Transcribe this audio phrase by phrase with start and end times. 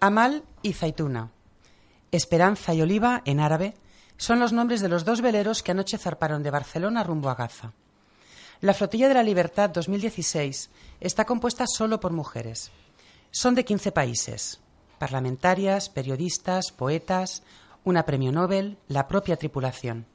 [0.00, 1.30] Amal y Zaituna,
[2.12, 3.74] Esperanza y Oliva en árabe,
[4.16, 7.72] son los nombres de los dos veleros que anoche zarparon de Barcelona rumbo a Gaza.
[8.60, 12.70] La Flotilla de la Libertad 2016 está compuesta solo por mujeres.
[13.30, 14.60] Son de 15 países,
[14.98, 17.42] parlamentarias, periodistas, poetas,
[17.84, 20.06] una premio Nobel, la propia tripulación,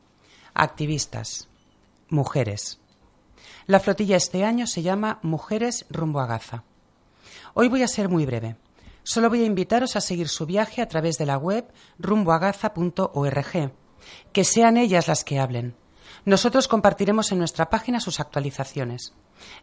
[0.53, 1.47] activistas,
[2.09, 2.79] mujeres.
[3.67, 6.63] La flotilla este año se llama Mujeres rumbo a Gaza.
[7.53, 8.55] Hoy voy a ser muy breve.
[9.11, 11.67] Solo voy a invitaros a seguir su viaje a través de la web
[11.99, 13.73] rumboagaza.org.
[14.31, 15.75] Que sean ellas las que hablen.
[16.23, 19.11] Nosotros compartiremos en nuestra página sus actualizaciones.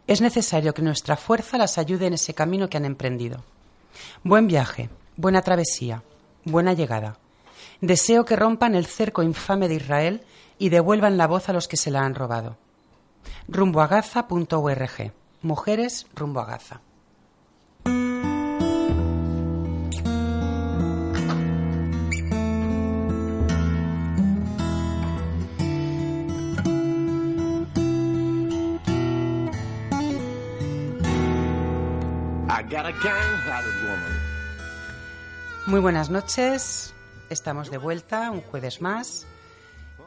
[0.05, 3.43] Es necesario que nuestra fuerza las ayude en ese camino que han emprendido.
[4.23, 6.03] Buen viaje, buena travesía,
[6.45, 7.17] buena llegada.
[7.81, 10.21] Deseo que rompan el cerco infame de Israel
[10.59, 12.57] y devuelvan la voz a los que se la han robado.
[13.47, 15.11] Rumboagaza.org.
[15.41, 16.81] Mujeres rumbo a Gaza.
[35.65, 36.93] Muy buenas noches.
[37.27, 39.25] Estamos de vuelta un jueves más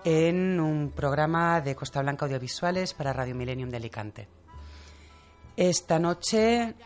[0.05, 4.29] en un programa de Costa Blanca Audiovisuales para Radio Millennium de Alicante.
[5.57, 6.77] Esta noche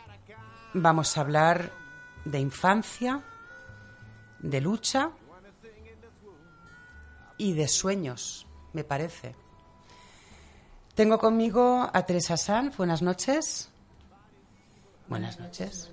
[0.72, 1.70] vamos a hablar
[2.24, 3.22] de infancia,
[4.38, 5.10] de lucha
[7.36, 9.34] y de sueños, me parece.
[10.94, 12.78] Tengo conmigo a Teresa Sanz.
[12.78, 13.70] Buenas noches.
[15.08, 15.92] Buenas noches.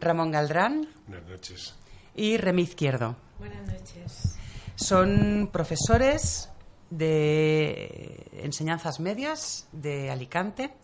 [0.00, 0.88] Ramón Galdrán.
[1.06, 1.76] Buenas noches.
[2.14, 3.16] Y Remi Izquierdo.
[3.38, 4.36] Buenas noches.
[4.74, 6.50] Son profesores
[6.90, 10.74] de enseñanzas medias de Alicante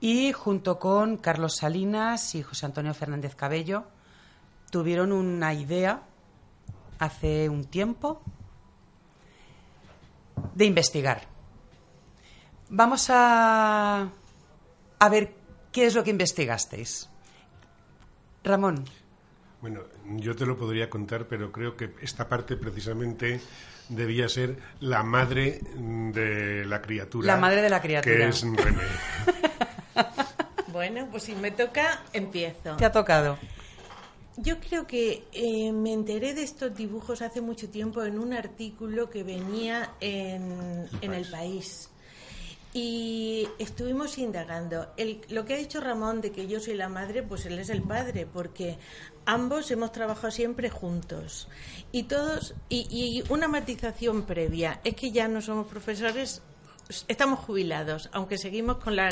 [0.00, 3.84] y junto con Carlos Salinas y José Antonio Fernández Cabello
[4.70, 6.02] tuvieron una idea
[6.98, 8.20] hace un tiempo
[10.54, 11.22] de investigar.
[12.68, 14.10] Vamos a,
[14.98, 15.41] a ver
[15.72, 17.08] qué es lo que investigasteis.
[18.44, 18.84] Ramón.
[19.60, 19.80] Bueno,
[20.16, 23.40] yo te lo podría contar, pero creo que esta parte precisamente
[23.88, 27.26] debía ser la madre de la criatura.
[27.26, 28.16] La madre de la criatura.
[28.16, 28.82] Que es René.
[30.72, 32.76] bueno, pues si me toca, empiezo.
[32.76, 33.38] ¿Qué ha tocado?
[34.36, 39.10] Yo creo que eh, me enteré de estos dibujos hace mucho tiempo en un artículo
[39.10, 41.91] que venía en el, en el país.
[42.74, 44.92] Y estuvimos indagando.
[44.96, 47.68] El, lo que ha dicho Ramón de que yo soy la madre, pues él es
[47.68, 48.78] el padre, porque
[49.26, 51.48] ambos hemos trabajado siempre juntos.
[51.92, 56.40] Y todos, y, y una matización previa, es que ya no somos profesores,
[57.08, 59.10] estamos jubilados, aunque seguimos con la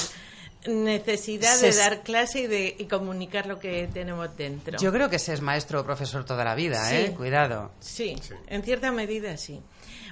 [0.67, 4.79] necesidad de dar clase y de y comunicar lo que tenemos dentro.
[4.79, 6.97] Yo creo que se es maestro o profesor toda la vida, Sí.
[6.97, 7.15] ¿eh?
[7.17, 7.73] Cuidado.
[7.81, 8.17] Sí,
[8.47, 9.61] en cierta medida sí.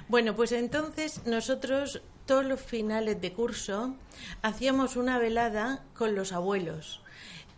[0.09, 3.95] Bueno, pues entonces nosotros todos los finales de curso
[4.41, 7.01] hacíamos una velada con los abuelos,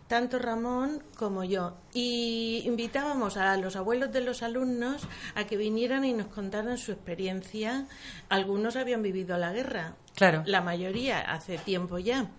[0.06, 5.02] tanto Ramón como yo, y invitábamos a los abuelos de los alumnos
[5.34, 7.86] a que vinieran y nos contaran su experiencia.
[8.28, 10.42] Algunos habían vivido la guerra, Claro.
[10.46, 12.30] la mayoría hace tiempo ya.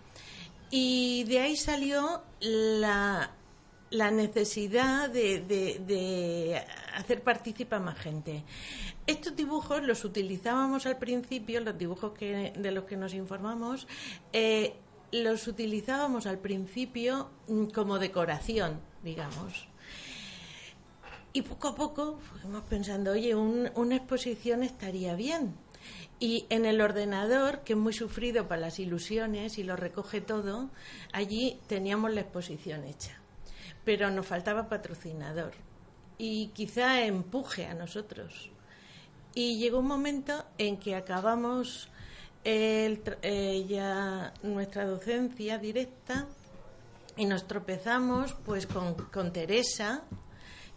[0.69, 3.31] Y de ahí salió la,
[3.93, 6.63] la necesidad de,
[6.95, 8.43] hacer partícipe a más gente.
[9.07, 13.87] Estos dibujos los utilizábamos al principio, los dibujos de los que nos informamos,
[14.33, 14.73] eh,
[15.11, 19.67] los utilizábamos al principio mm, como decoración, digamos.
[21.33, 25.55] Y poco a poco fuimos pensando, oye, un- una exposición estaría bien.
[26.19, 30.69] Y en el ordenador, que es muy sufrido para las ilusiones y lo recoge todo,
[31.11, 33.19] allí teníamos la exposición hecha.
[33.83, 35.53] Pero nos faltaba patrocinador
[36.17, 38.49] y quizá empuje a nosotros.
[39.35, 41.89] Y llegó un momento en que acabamos
[42.45, 46.27] eh, ya nuestra docencia directa
[47.17, 50.03] y nos tropezamos pues con, con Teresa,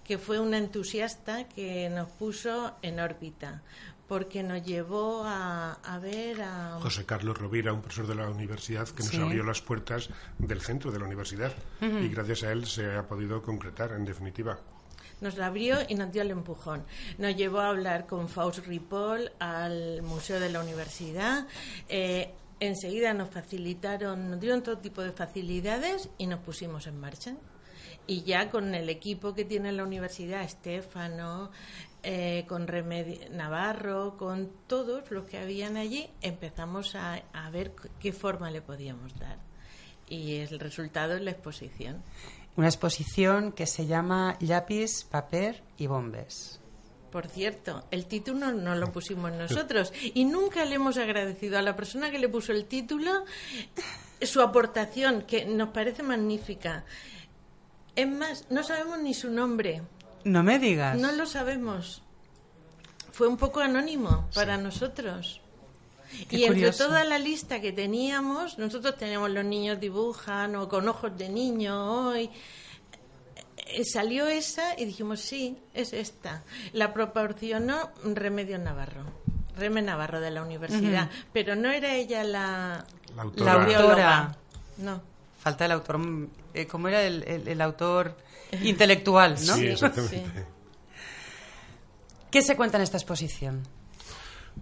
[0.05, 3.63] que fue una entusiasta que nos puso en órbita,
[4.09, 6.79] porque nos llevó a, ver a...
[6.81, 10.09] José Carlos Rovira, un profesor de la universidad, que nos abrió las puertas
[10.39, 14.59] del centro de la universidad y gracias a él se ha podido concretar, en definitiva.
[15.21, 16.85] Nos la abrió y nos dio el empujón.
[17.19, 21.47] Nos llevó a hablar con Faust Ripoll al Museo de la Universidad.
[21.89, 27.35] Eh, enseguida nos facilitaron, nos dieron todo tipo de facilidades y nos pusimos en marcha.
[28.07, 31.51] Y ya con el equipo que tiene la universidad, Estefano,
[32.09, 38.13] eh, con Remedio Navarro, con todos los que habían allí, empezamos a, a ver qué
[38.13, 39.39] forma le podíamos dar.
[40.09, 42.05] Y el resultado es la exposición.
[42.55, 46.61] Una exposición que se llama Lápiz, Papel y Bombes.
[47.11, 51.75] Por cierto, el título no lo pusimos nosotros y nunca le hemos agradecido a la
[51.75, 53.25] persona que le puso el título
[54.23, 56.85] su aportación, que nos parece magnífica.
[57.97, 59.83] Es más, no sabemos ni su nombre.
[60.27, 60.99] No me digas.
[60.99, 62.03] No lo sabemos.
[63.13, 65.41] Fue un poco anónimo para nosotros.
[66.31, 71.17] y entre toda la lista que teníamos, nosotros teníamos los niños dibujan o con ojos
[71.17, 72.29] de niño hoy.
[73.69, 76.43] Eh, salió esa y dijimos, sí, es esta.
[76.73, 79.05] La proporcionó Remedio Navarro,
[79.57, 82.85] Reme Navarro de la universidad, pero no era ella la,
[83.15, 84.37] la autora.
[84.79, 85.01] No.
[85.39, 86.01] Falta el autor,
[86.55, 88.17] eh, ¿cómo era el, el, autor
[88.63, 89.55] intelectual, no?
[89.57, 90.47] Sí, exactamente.
[92.31, 93.63] ¿Qué se cuenta en esta exposición?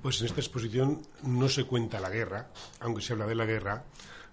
[0.02, 2.50] Pues en esta exposición no se cuenta la guerra,
[2.81, 3.84] aunque se habla de la guerra,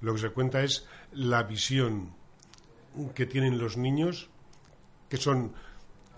[0.02, 2.14] lo que se cuenta es la visión
[3.16, 4.30] que tienen los niños
[5.08, 5.54] que son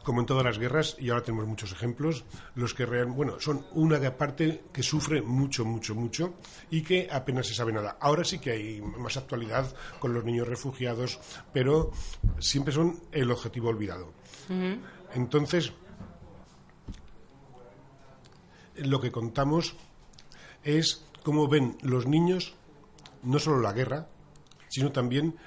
[0.03, 3.65] como en todas las guerras, y ahora tenemos muchos ejemplos, los que real, bueno, son
[3.71, 6.33] una parte que sufre mucho, mucho, mucho
[6.69, 7.97] y que apenas se sabe nada.
[7.99, 11.19] Ahora sí que hay más actualidad con los niños refugiados,
[11.53, 11.91] pero
[12.39, 14.11] siempre son el objetivo olvidado.
[15.13, 15.71] Entonces,
[18.75, 19.75] lo que contamos
[20.63, 22.55] es cómo ven los niños
[23.23, 24.09] no solo la guerra,
[24.67, 25.37] sino también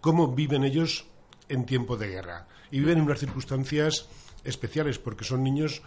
[0.00, 1.06] cómo viven ellos
[1.48, 4.08] en tiempo de guerra y viven en unas circunstancias
[4.42, 5.80] especiales porque son niños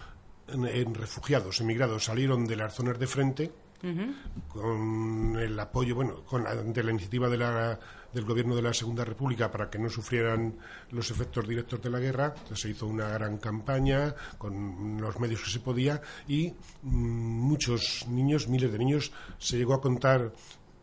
[0.47, 3.51] en, refugiados, emigrados, salieron de las zonas de frente
[4.47, 7.77] con el apoyo, bueno, con la, de la iniciativa de la,
[8.13, 10.57] del gobierno de la Segunda República para que no sufrieran
[10.91, 12.33] los efectos directos de la guerra.
[12.35, 18.05] Entonces se hizo una gran campaña con los medios que se podía y mm, muchos
[18.07, 20.31] niños, miles de niños, se llegó a contar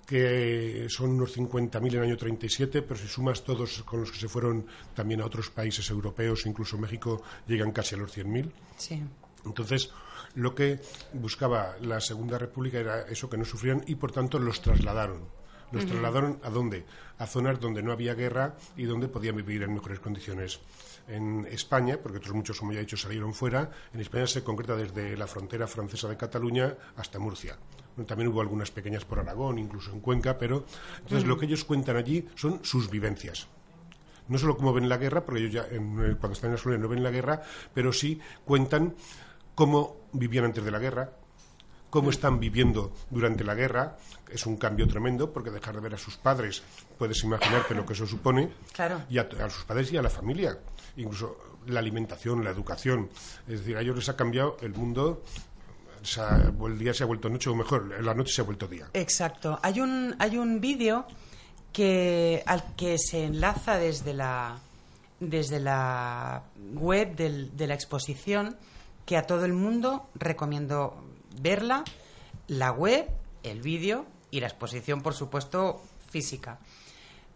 [0.07, 4.19] que son unos 50.000 en el año 37, pero si sumas todos con los que
[4.19, 8.51] se fueron también a otros países europeos, incluso México, llegan casi a los 100.000.
[8.77, 9.03] Sí.
[9.47, 9.91] Entonces,
[10.35, 10.81] lo que
[11.13, 15.23] buscaba la Segunda República era eso, que no sufrían, y por tanto los trasladaron.
[15.73, 16.85] Los trasladaron a dónde?
[17.19, 20.61] A zonas donde no había guerra y donde podían vivir en mejores condiciones.
[21.07, 24.75] En España, porque otros muchos, como ya he dicho, salieron fuera, en España se concreta
[24.75, 27.59] desde la frontera francesa de Cataluña hasta Murcia.
[28.07, 30.65] También hubo algunas pequeñas por Aragón, incluso en Cuenca, pero
[31.01, 33.49] entonces lo que ellos cuentan allí son sus vivencias
[34.29, 36.89] no solo cómo ven la guerra, porque ellos ya cuando están en la escuela no
[36.89, 37.43] ven la guerra,
[37.73, 38.95] pero sí cuentan
[39.55, 41.13] cómo vivían antes de la guerra,
[41.91, 43.97] cómo están viviendo durante la guerra.
[44.31, 46.63] Es un cambio tremendo, porque dejar de ver a sus padres,
[46.99, 49.03] puedes imaginarte lo que eso supone, claro.
[49.09, 50.59] y a, sus padres y a la familia,
[50.97, 51.37] incluso
[51.67, 53.09] la alimentación, la educación.
[53.49, 55.23] Es decir, a ellos les ha cambiado el mundo
[56.67, 58.89] el día se ha vuelto noche, o mejor, la noche se ha vuelto día.
[58.93, 59.59] Exacto.
[59.63, 61.07] Hay un, hay un vídeo
[61.73, 64.59] que, al que se enlaza desde la,
[65.21, 66.43] desde la
[66.75, 68.57] web de la exposición
[69.07, 70.95] que a todo el mundo recomiendo
[71.41, 71.85] verla,
[72.49, 73.09] la web,
[73.43, 76.59] el vídeo y la exposición, por supuesto, física.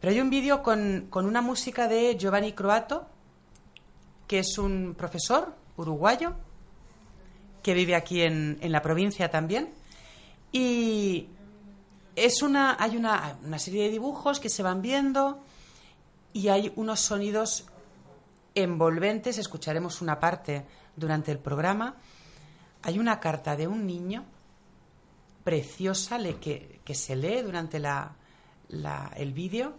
[0.01, 3.07] Pero hay un vídeo con, con una música de Giovanni Croato,
[4.29, 6.35] que es un profesor uruguayo
[7.63, 9.71] que vive aquí en, en la provincia también.
[10.53, 11.29] Y
[12.15, 15.41] es una, hay una, una serie de dibujos que se van viendo
[16.33, 17.67] y hay unos sonidos
[18.55, 19.39] envolventes.
[19.39, 20.65] Escucharemos una parte
[20.97, 21.97] durante el programa.
[22.83, 24.25] Hay una carta de un niño
[25.45, 28.15] preciosa que, que se lee durante la,
[29.17, 29.75] el vídeo,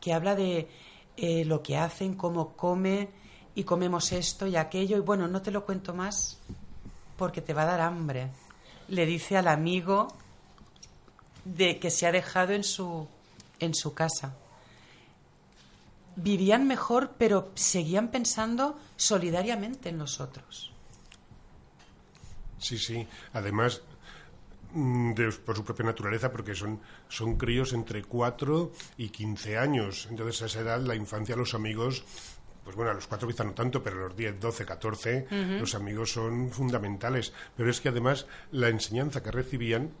[0.00, 0.68] que habla de
[1.16, 3.08] eh, lo que hacen, cómo come
[3.56, 4.96] y comemos esto y aquello.
[4.98, 6.38] Y bueno, no te lo cuento más
[7.16, 8.30] porque te va a dar hambre.
[8.88, 10.08] Le dice al amigo
[11.44, 13.08] de que se ha dejado en su
[13.58, 14.36] en su casa.
[16.16, 20.72] Vivían mejor, pero seguían pensando solidariamente en nosotros.
[22.58, 23.06] Sí, sí.
[23.32, 23.82] Además,
[24.72, 25.12] mm,
[25.44, 30.08] por su propia naturaleza, porque son, son críos entre 4 y 15 años.
[30.10, 32.04] Entonces, a esa edad, la infancia, los amigos
[32.66, 35.26] pues bueno, a los cuatro quizá no tanto, pero a los 10, 12, 14,
[35.60, 37.32] los amigos son fundamentales.
[37.56, 39.92] Pero es que además la enseñanza que recibían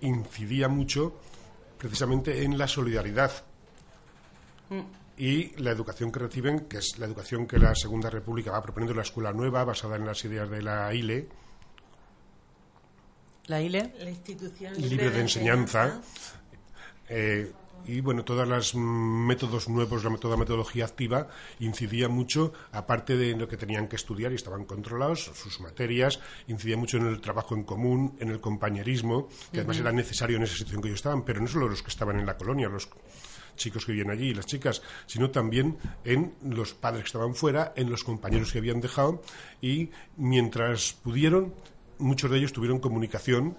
[0.00, 1.20] incidía mucho
[1.78, 3.30] precisamente en la solidaridad.
[5.16, 8.94] Y la educación que reciben, que es la educación que la Segunda República va proponiendo
[8.94, 11.28] la escuela nueva, basada en las ideas de la ILE,
[13.46, 16.00] la ILE, la institución libre de enseñanza,
[17.08, 17.52] eh,
[17.86, 21.28] y bueno, todos los métodos nuevos, la, toda metodología activa
[21.60, 26.76] incidía mucho, aparte de lo que tenían que estudiar y estaban controlados, sus materias, incidía
[26.76, 30.54] mucho en el trabajo en común, en el compañerismo, que además era necesario en esa
[30.54, 32.88] situación que ellos estaban, pero no solo los que estaban en la colonia, los
[33.56, 37.72] chicos que vivían allí y las chicas, sino también en los padres que estaban fuera,
[37.76, 39.22] en los compañeros que habían dejado
[39.60, 41.54] y mientras pudieron,
[41.98, 43.56] muchos de ellos tuvieron comunicación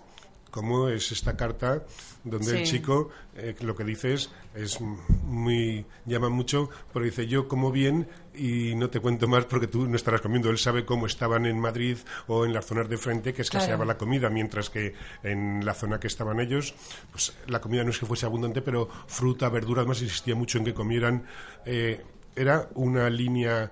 [0.54, 1.84] como es esta carta
[2.24, 7.48] donde el chico eh, lo que dice es, es muy llama mucho porque dice yo
[7.48, 11.08] como bien y no te cuento más porque tú no estarás comiendo él sabe cómo
[11.08, 14.94] estaban en Madrid o en las zonas de frente que escaseaba la comida mientras que
[15.24, 16.76] en la zona que estaban ellos
[17.10, 20.66] pues la comida no es que fuese abundante pero fruta verdura además insistía mucho en
[20.66, 21.26] que comieran.
[21.66, 22.00] Eh,
[22.36, 23.72] era una línea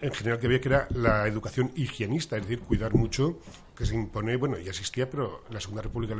[0.00, 3.38] en general que había que era la educación higienista, es decir, cuidar mucho
[3.76, 6.14] que se impone, bueno, ya existía, pero la Segunda República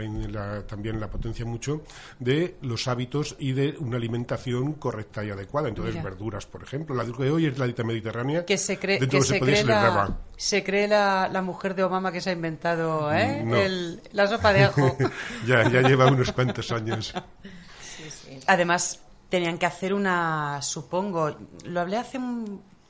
[0.67, 1.83] también la potencia mucho,
[2.19, 5.69] de los hábitos y de una alimentación correcta y adecuada.
[5.69, 6.95] Entonces, verduras, por ejemplo.
[6.95, 8.45] La de hoy es la dieta mediterránea.
[8.45, 12.31] Que se cree, que se, cree la, se cree la, mujer de Obama que se
[12.31, 13.99] ha inventado ¿eh?
[14.13, 14.97] la sopa de ajo.
[15.47, 17.13] ya, ya lleva unos cuantos años.
[18.47, 22.19] Además, tenían que hacer una, supongo, lo hablé hace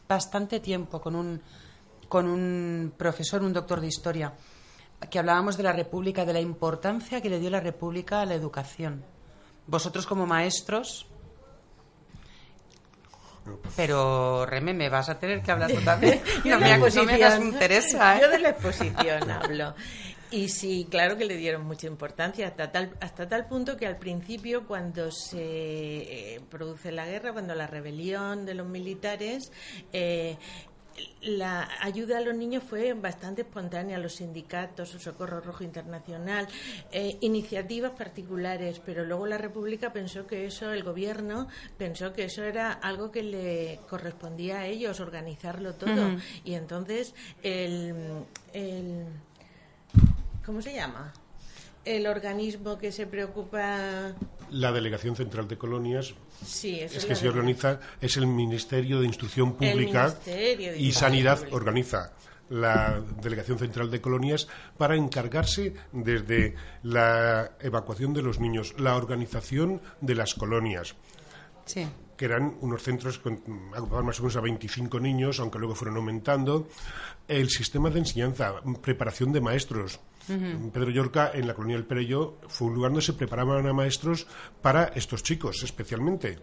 [0.09, 1.41] bastante tiempo con un,
[2.09, 4.33] con un profesor, un doctor de historia
[5.11, 8.35] que hablábamos de la República, de la importancia que le dio la República a la
[8.35, 9.05] educación.
[9.67, 11.07] Vosotros como maestros,
[13.77, 16.21] pero Reme, me vas a tener que hablar también.
[16.45, 18.17] no, me, no interesa.
[18.17, 18.21] ¿eh?
[18.23, 19.75] Yo de la exposición hablo.
[20.31, 23.99] Y sí, claro que le dieron mucha importancia, hasta tal, hasta tal punto que al
[23.99, 29.53] principio, cuando se eh, produce la guerra, cuando la rebelión de los militares,
[29.93, 30.39] eh,
[31.23, 36.49] la ayuda a los niños fue bastante espontánea, los sindicatos, el Socorro Rojo Internacional,
[36.91, 42.43] eh, iniciativas particulares, pero luego la República pensó que eso, el gobierno pensó que eso
[42.43, 46.17] era algo que le correspondía a ellos, organizarlo todo.
[46.45, 49.07] Y entonces el, el.
[50.45, 51.13] ¿Cómo se llama?
[51.85, 54.15] El organismo que se preocupa.
[54.53, 59.55] La Delegación Central de Colonias Sí, es que se organiza, es el Ministerio de Instrucción
[59.55, 60.15] Pública
[60.77, 62.13] y Sanidad organiza
[62.51, 69.81] la Delegación Central de Colonias para encargarse desde la evacuación de los niños, la organización
[70.01, 70.95] de las colonias.
[72.17, 73.31] que eran unos centros que
[73.75, 76.69] agrupaban más o menos a 25 niños, aunque luego fueron aumentando.
[77.27, 79.99] El sistema de enseñanza, preparación de maestros.
[80.27, 84.27] Pedro Llorca, en la colonia del Perello, fue un lugar donde se preparaban a maestros
[84.61, 86.39] para estos chicos, especialmente.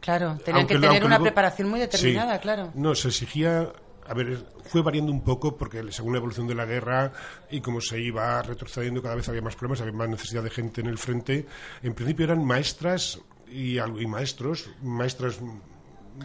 [0.00, 2.70] Claro, tenían que tener una preparación muy determinada, claro.
[2.74, 3.72] No, se exigía
[4.10, 7.12] a ver, fue variando un poco porque según la evolución de la guerra
[7.48, 10.80] y como se iba retrocediendo cada vez había más problemas, había más necesidad de gente
[10.80, 11.46] en el frente.
[11.82, 15.40] En principio eran maestras y, y maestros, maestras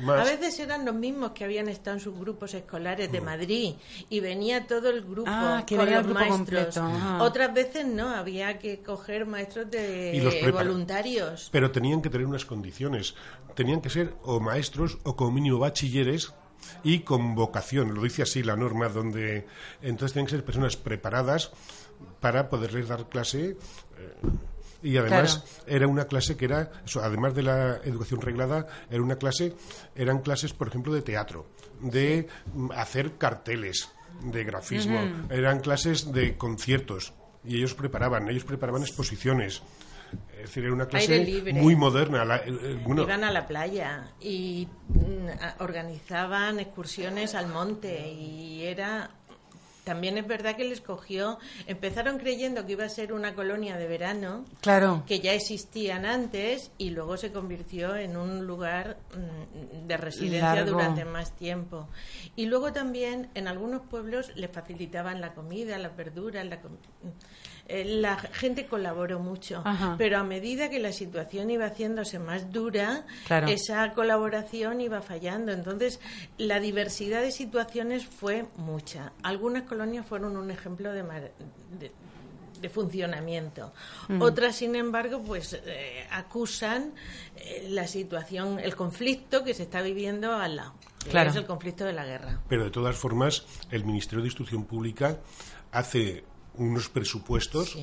[0.08, 3.24] a veces eran los mismos que habían estado en sus grupos escolares de mm.
[3.24, 3.76] Madrid
[4.10, 6.78] y venía todo el grupo ah, que con los maestros.
[7.20, 11.50] Otras veces no, había que coger maestros de voluntarios.
[11.52, 13.16] Pero tenían que tener unas condiciones.
[13.56, 16.34] Tenían que ser o maestros o como mínimo bachilleres
[16.84, 17.94] y con vocación.
[17.94, 19.46] Lo dice así la norma, donde
[19.82, 21.52] entonces tienen que ser personas preparadas
[22.20, 23.58] para poderles dar clase.
[23.98, 24.14] Eh,
[24.86, 29.56] y además era una clase que era, además de la educación reglada, era una clase,
[29.96, 31.48] eran clases, por ejemplo, de teatro,
[31.82, 33.90] de mm, hacer carteles,
[34.22, 35.00] de grafismo,
[35.30, 37.14] eran clases de conciertos
[37.44, 39.62] y ellos preparaban, ellos preparaban exposiciones.
[40.32, 42.24] Es decir, era una clase muy moderna.
[42.46, 49.10] Iban a la playa y mm, organizaban excursiones al monte y era
[49.86, 51.38] también es verdad que les cogió,
[51.68, 55.04] empezaron creyendo que iba a ser una colonia de verano, claro.
[55.06, 61.06] que ya existían antes y luego se convirtió en un lugar mm, de residencia durante
[61.06, 61.88] más tiempo.
[62.36, 66.60] Y luego también en algunos pueblos les facilitaban la comida, las verduras, la
[67.68, 69.64] eh, la gente colaboró mucho,
[69.98, 73.08] pero a medida que la situación iba haciéndose más dura,
[73.48, 75.52] esa colaboración iba fallando.
[75.52, 76.00] Entonces,
[76.38, 79.14] la diversidad de situaciones fue mucha.
[79.24, 81.04] Algunas colonias fueron un ejemplo de,
[82.70, 83.74] funcionamiento.
[84.20, 86.94] Otras, sin embargo, pues eh, acusan
[87.36, 91.84] eh, la situación, el conflicto que se está viviendo al lado, que es el conflicto
[91.84, 92.42] de la guerra.
[92.48, 95.18] Pero de todas formas, el Ministerio de Instrucción Pública
[95.72, 96.24] hace
[96.58, 97.78] unos presupuestos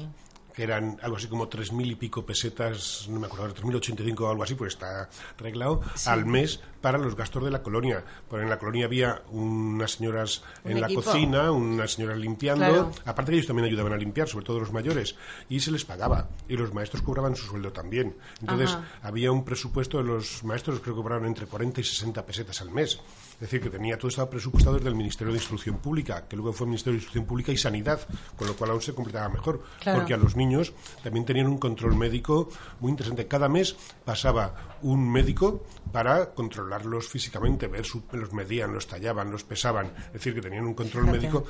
[0.52, 3.74] que eran algo así como tres mil y pico pesetas, no me acuerdo, tres mil
[3.74, 7.50] ochenta y cinco o algo así, pues está arreglado, al mes para los gastos de
[7.50, 8.04] la colonia.
[8.28, 13.36] Porque en la colonia había unas señoras en la cocina, unas señoras limpiando, aparte que
[13.36, 15.16] ellos también ayudaban a limpiar, sobre todo los mayores,
[15.48, 16.28] y se les pagaba.
[16.48, 18.16] Y los maestros cobraban su sueldo también.
[18.40, 22.60] Entonces había un presupuesto de los maestros, creo que cobraban entre 40 y 60 pesetas
[22.60, 23.00] al mes.
[23.42, 26.52] Es decir, que tenía todo estaba presupuestado desde el Ministerio de Instrucción Pública, que luego
[26.52, 27.98] fue Ministerio de Instrucción Pública y Sanidad,
[28.36, 29.64] con lo cual aún se completaba mejor.
[29.82, 30.72] Porque a los niños
[31.02, 33.26] también tenían un control médico muy interesante.
[33.26, 39.42] Cada mes pasaba un médico para controlarlos físicamente, ver su, los medían, los tallaban, los
[39.42, 41.44] pesaban, es decir, que tenían un control médico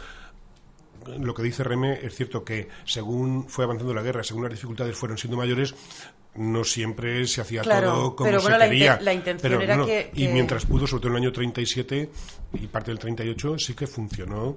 [1.18, 4.97] lo que dice Reme es cierto que según fue avanzando la guerra, según las dificultades
[4.97, 5.75] fueron siendo mayores,
[6.35, 8.99] no siempre se hacía todo como se quería.
[9.00, 12.11] La, intención era que, Y mientras pudo, sobre todo en el año 37
[12.54, 14.56] y parte del 38, sí que funcionó.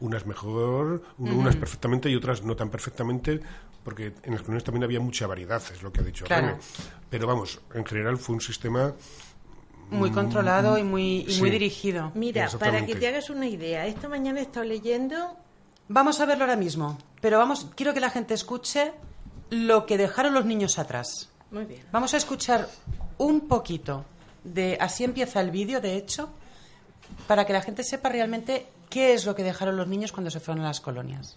[0.00, 3.40] Unas mejor, unas perfectamente y otras no tan perfectamente,
[3.84, 6.56] porque en las colonias también había mucha variedad, es lo que ha dicho Reme.
[7.08, 8.92] Pero vamos, en general fue un sistema
[9.90, 12.10] muy controlado y muy, muy dirigido.
[12.14, 15.36] Mira, para que te hagas una idea, esta mañana he estado leyendo.
[15.88, 18.92] Vamos a verlo ahora mismo, pero vamos, quiero que la gente escuche
[19.50, 21.28] lo que dejaron los niños atrás.
[21.50, 21.82] Muy bien.
[21.92, 22.68] Vamos a escuchar
[23.18, 24.04] un poquito
[24.42, 24.78] de.
[24.80, 26.30] Así empieza el vídeo, de hecho,
[27.26, 30.40] para que la gente sepa realmente qué es lo que dejaron los niños cuando se
[30.40, 31.36] fueron a las colonias.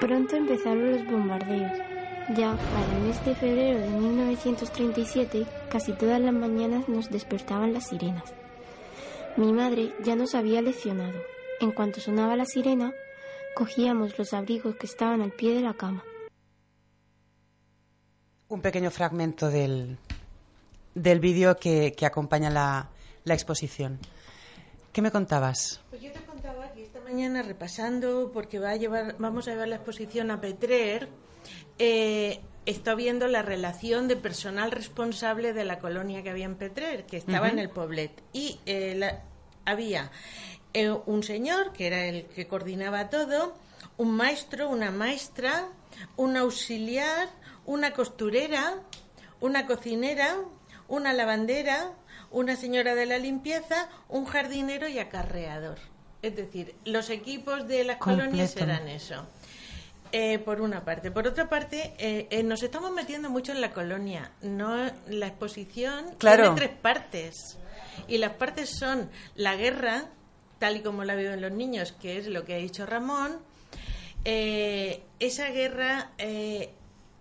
[0.00, 1.72] Pronto empezaron los bombardeos.
[2.30, 7.88] Ya para el mes de febrero de 1937, casi todas las mañanas nos despertaban las
[7.88, 8.24] sirenas.
[9.36, 11.20] Mi madre ya nos había leccionado.
[11.60, 12.90] En cuanto sonaba la sirena,
[13.54, 16.02] cogíamos los abrigos que estaban al pie de la cama.
[18.48, 19.98] Un pequeño fragmento del,
[20.94, 22.88] del vídeo que, acompaña la,
[23.24, 23.98] la exposición.
[24.90, 25.82] ¿Qué me contabas?
[25.90, 26.00] Pues
[27.04, 31.08] mañana repasando, porque va a llevar, vamos a llevar la exposición a Petrer,
[31.78, 37.06] eh, está viendo la relación de personal responsable de la colonia que había en Petrer,
[37.06, 38.22] que estaba en el Poblet.
[38.34, 39.18] Y eh,
[39.64, 40.10] había
[40.74, 43.56] eh, un señor, que era el que coordinaba todo,
[43.96, 45.68] un maestro, una maestra,
[46.16, 47.30] un auxiliar,
[47.64, 48.74] una costurera,
[49.40, 50.36] una cocinera,
[50.88, 51.92] una lavandera,
[52.30, 55.78] una señora de la limpieza, un jardinero y acarreador.
[56.20, 59.26] Es decir, los equipos de las colonias eran eso.
[60.12, 61.10] Eh, por una parte.
[61.10, 64.30] Por otra parte, eh, eh, nos estamos metiendo mucho en la colonia.
[64.42, 67.58] No, la exposición tiene tres partes.
[68.06, 70.06] Y las partes son la guerra,
[70.58, 73.38] tal y como la viven los niños, que es lo que ha dicho Ramón.
[74.24, 76.12] esa guerra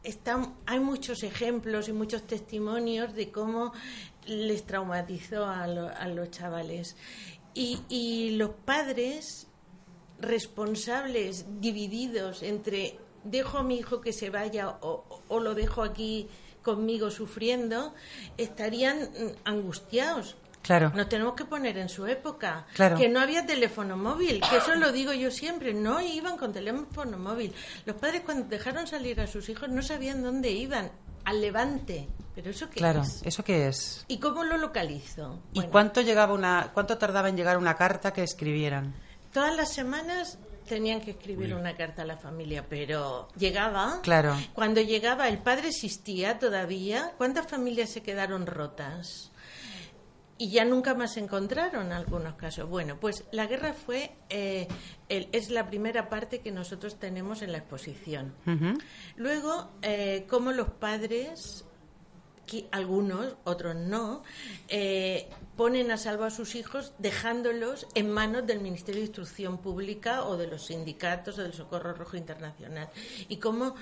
[0.04, 3.73] está, hay muchos ejemplos y muchos testimonios de cómo
[4.26, 6.95] les traumatizó a, a los chavales.
[7.60, 9.46] Y, los padres
[10.19, 16.27] responsables, divididos entre dejo a mi hijo que se vaya o, lo dejo aquí
[16.62, 17.93] conmigo sufriendo,
[18.38, 19.10] estarían
[19.45, 20.36] angustiados.
[20.62, 20.91] Claro.
[20.93, 22.67] Nos tenemos que poner en su época.
[22.73, 22.97] Claro.
[22.97, 27.17] Que no había teléfono móvil, que eso lo digo yo siempre, no iban con teléfono
[27.17, 27.53] móvil.
[27.86, 30.91] Los padres cuando dejaron salir a sus hijos no sabían dónde iban
[31.23, 32.10] al levante.
[32.36, 34.06] Pero eso qué claro, ¿eso qué es?
[34.10, 35.41] ¿Y cómo lo localizo?
[35.53, 38.93] ¿Y cuánto llegaba una cuánto tardaba en llegar una carta que escribieran?
[39.32, 44.02] Todas las semanas tenían que escribir una carta a la familia, pero llegaba.
[44.02, 44.36] Claro.
[44.54, 47.13] Cuando llegaba, el padre existía todavía.
[47.18, 49.32] ¿Cuántas familias se quedaron rotas?
[50.38, 52.70] y ya nunca más se encontraron en algunos casos.
[52.70, 54.68] Bueno, pues la guerra fue eh,
[55.10, 58.36] es la primera parte que nosotros tenemos en la exposición.
[59.16, 61.66] Luego, eh, cómo los padres
[62.71, 64.23] algunos, otros no,
[64.67, 70.23] eh, ponen a salvo a sus hijos dejándolos en manos del Ministerio de Instrucción Pública
[70.23, 72.89] o de los sindicatos o del Socorro Rojo Internacional.
[73.27, 73.75] Y cómo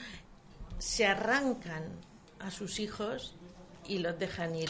[0.78, 1.84] se arrancan
[2.40, 3.36] a sus hijos
[3.88, 4.70] y los dejan ir.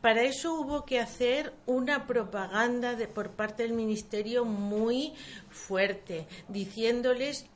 [0.00, 5.12] Para eso hubo que hacer una propaganda de, por parte del Ministerio muy
[5.50, 7.46] fuerte, diciéndoles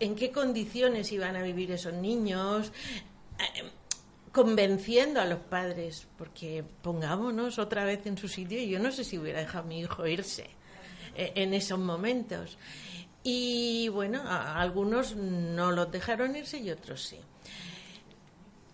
[0.00, 2.72] en qué condiciones iban a vivir esos niños,
[3.38, 3.70] eh,
[4.32, 9.04] convenciendo a los padres, porque pongámonos otra vez en su sitio, y yo no sé
[9.04, 10.46] si hubiera dejado a mi hijo irse
[11.14, 12.58] eh, en esos momentos.
[13.22, 17.18] Y bueno, algunos no los dejaron irse y otros sí.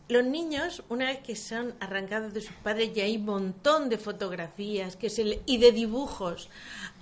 [0.08, 3.98] Los niños, una vez que son arrancados de sus padres, ya hay un montón de
[3.98, 5.12] fotografías que
[5.44, 6.48] y de dibujos.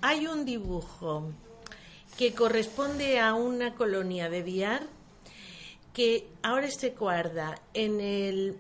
[0.00, 1.30] Hay un dibujo
[2.18, 4.95] que corresponde a una colonia de Viar
[5.96, 8.58] que ahora se guarda en, el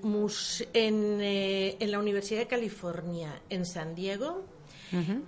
[0.72, 4.46] en, eh, en, la Universidad de California en San Diego,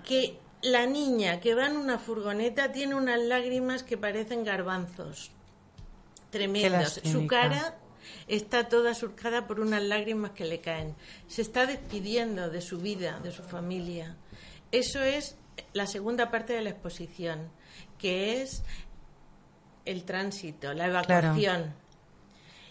[0.07, 5.33] que la niña que va en una furgoneta tiene unas lágrimas que parecen garbanzos.
[6.31, 6.99] Tremendos.
[7.05, 7.77] Su cara
[8.27, 10.94] está toda surcada por unas lágrimas que le caen.
[11.27, 14.16] Se está despidiendo de su vida, de su familia.
[14.73, 15.37] Eso es
[15.75, 17.51] la segunda parte de la exposición,
[17.99, 18.62] que es
[19.85, 21.75] el tránsito, la evacuación.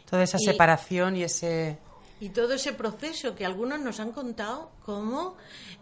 [0.10, 1.80] Toda esa separación y ese...
[2.20, 5.36] Y todo ese proceso que algunos nos han contado cómo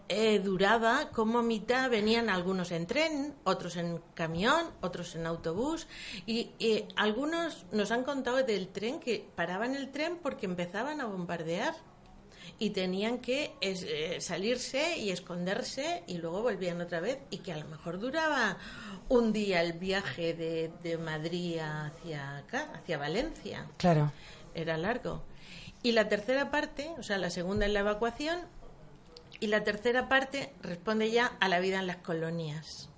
[0.10, 5.88] eh, duraba, cómo a mitad venían algunos en tren, otros en camión, otros en autobús.
[6.26, 6.52] Y,
[6.98, 11.74] algunos nos han contado del tren que paraban el tren porque empezaban a bombardear
[12.58, 17.58] y tenían que eh, salirse y esconderse y luego volvían otra vez y que a
[17.58, 18.58] lo mejor duraba
[19.10, 23.68] un día el viaje de, de Madrid hacia acá, hacia Valencia.
[23.78, 24.12] Claro.
[24.54, 25.24] Era largo.
[25.84, 28.40] Y la tercera parte, o sea, la segunda es la evacuación
[29.40, 32.90] y la tercera parte responde ya a la vida en las colonias.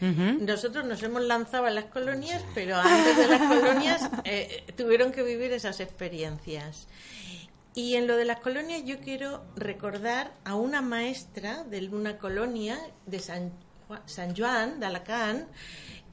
[0.00, 5.22] Nosotros nos hemos lanzado a las colonias, pero antes de las colonias eh, tuvieron que
[5.22, 6.88] vivir esas experiencias.
[7.74, 12.78] Y en lo de las colonias yo quiero recordar a una maestra de una colonia
[13.06, 13.52] de San,
[14.06, 15.48] San Juan, de Alacant,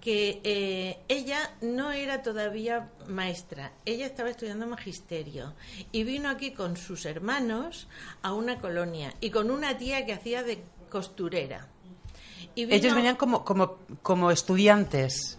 [0.02, 5.54] que eh, ella no era todavía maestra, ella estaba estudiando magisterio
[5.92, 7.88] y vino aquí con sus hermanos
[8.24, 11.68] a una colonia y con una tía que hacía de costurera.
[12.56, 15.38] Ellos venían como, como, como estudiantes.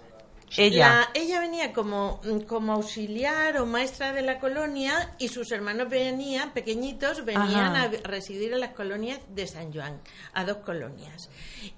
[0.56, 1.08] Ella.
[1.14, 7.24] ella venía como, como auxiliar o maestra de la colonia y sus hermanos venían, pequeñitos,
[7.24, 10.00] venían a residir en las colonias de San Juan,
[10.34, 11.30] a dos colonias.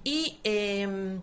[0.03, 1.21] Y em,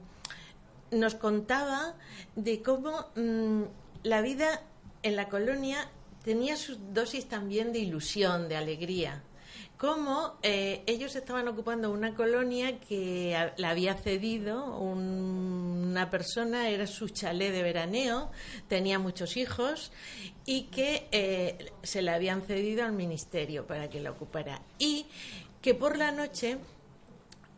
[0.91, 1.95] nos contaba
[2.37, 3.63] de cómo mm,
[4.03, 4.63] la vida
[5.03, 5.89] en la colonia
[6.25, 9.23] tenía sus dosis también de ilusión, de alegría
[9.77, 17.09] cómo eh, ellos estaban ocupando una colonia que la había cedido una persona, era su
[17.09, 18.31] chalet de veraneo,
[18.69, 19.93] tenía muchos hijos
[20.47, 24.63] y que eh, se la habían cedido al ministerio para que la ocupara.
[24.79, 25.07] Y
[25.61, 26.59] que por la noche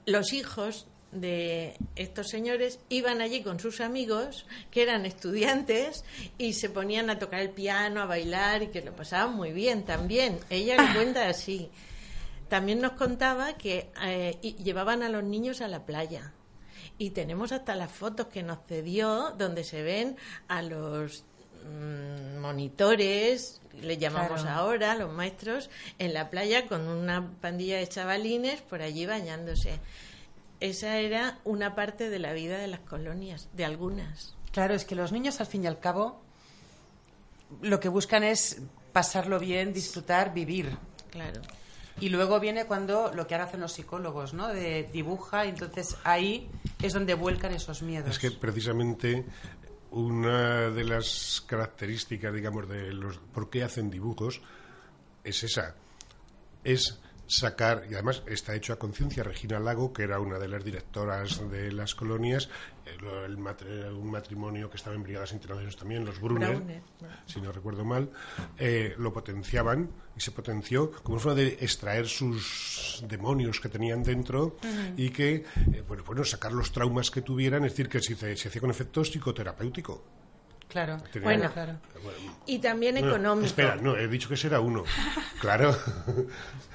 [0.06, 6.04] los hijos de estos señores iban allí con sus amigos que eran estudiantes
[6.38, 9.84] y se ponían a tocar el piano, a bailar y que lo pasaban muy bien
[9.84, 10.38] también.
[10.50, 11.70] Ella lo cuenta así.
[12.48, 16.32] También nos contaba que eh, llevaban a los niños a la playa.
[16.98, 21.24] Y tenemos hasta las fotos que nos cedió donde se ven a los
[21.64, 28.62] mm, monitores, le llamamos ahora, los maestros, en la playa con una pandilla de chavalines
[28.62, 29.80] por allí bañándose.
[30.64, 34.34] Esa era una parte de la vida de las colonias, de algunas.
[34.50, 36.22] Claro, es que los niños al fin y al cabo
[37.60, 40.74] lo que buscan es pasarlo bien, disfrutar, vivir.
[41.10, 41.42] Claro.
[42.00, 44.48] Y luego viene cuando lo que ahora hacen los psicólogos, ¿no?
[44.48, 46.48] De dibuja, y entonces ahí
[46.80, 48.12] es donde vuelcan esos miedos.
[48.12, 49.26] Es que precisamente
[49.90, 54.40] una de las características, digamos, de los por qué hacen dibujos
[55.24, 55.74] es esa,
[56.64, 57.00] es
[57.38, 61.48] sacar, y además está hecho a conciencia, Regina Lago, que era una de las directoras
[61.50, 62.48] de las colonias,
[62.86, 63.04] el,
[63.94, 66.82] un matrimonio que estaba en Brigadas Internacionales también, los Brunner,
[67.26, 68.10] si no recuerdo mal,
[68.58, 74.56] eh, lo potenciaban y se potenció como forma de extraer sus demonios que tenían dentro
[74.96, 78.48] y que, eh, bueno, bueno, sacar los traumas que tuvieran, es decir, que se, se
[78.48, 80.04] hacía con efecto psicoterapéutico.
[80.68, 81.78] Claro, bueno, claro.
[82.46, 83.46] Y también económico.
[83.46, 84.84] espera, no, he dicho que ese era uno.
[85.40, 85.76] claro.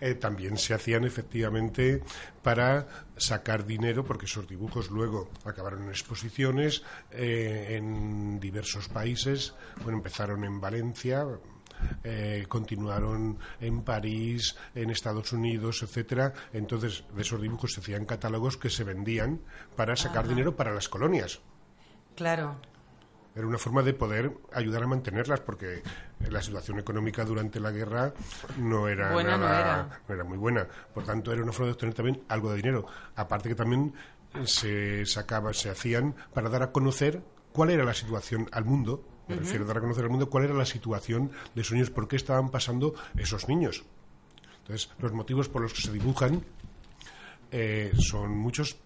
[0.00, 2.02] eh, también se hacían efectivamente
[2.42, 9.54] para sacar dinero, porque esos dibujos luego acabaron en exposiciones eh, en diversos países.
[9.82, 11.26] Bueno, empezaron en Valencia,
[12.04, 16.32] eh, continuaron en París, en Estados Unidos, etcétera.
[16.52, 19.40] Entonces, de esos dibujos se hacían catálogos que se vendían
[19.76, 21.40] para sacar dinero para las colonias.
[22.14, 22.56] Claro.
[23.38, 25.80] Era una forma de poder ayudar a mantenerlas, porque
[26.28, 28.12] la situación económica durante la guerra
[28.56, 30.00] no era Buena no nada, era.
[30.08, 30.66] no era muy buena.
[30.92, 32.86] Por tanto, era una forma de obtener también algo de dinero.
[33.14, 33.94] Aparte que también
[34.42, 37.22] se sacaba, se hacían para dar a conocer
[37.52, 39.06] cuál era la situación al mundo.
[39.28, 41.90] Me refiero a dar a conocer al mundo cuál era la situación de esos niños,
[41.90, 43.84] por qué estaban pasando esos niños.
[44.62, 46.42] Entonces, los motivos por los que se dibujan
[47.52, 48.78] eh, son muchos.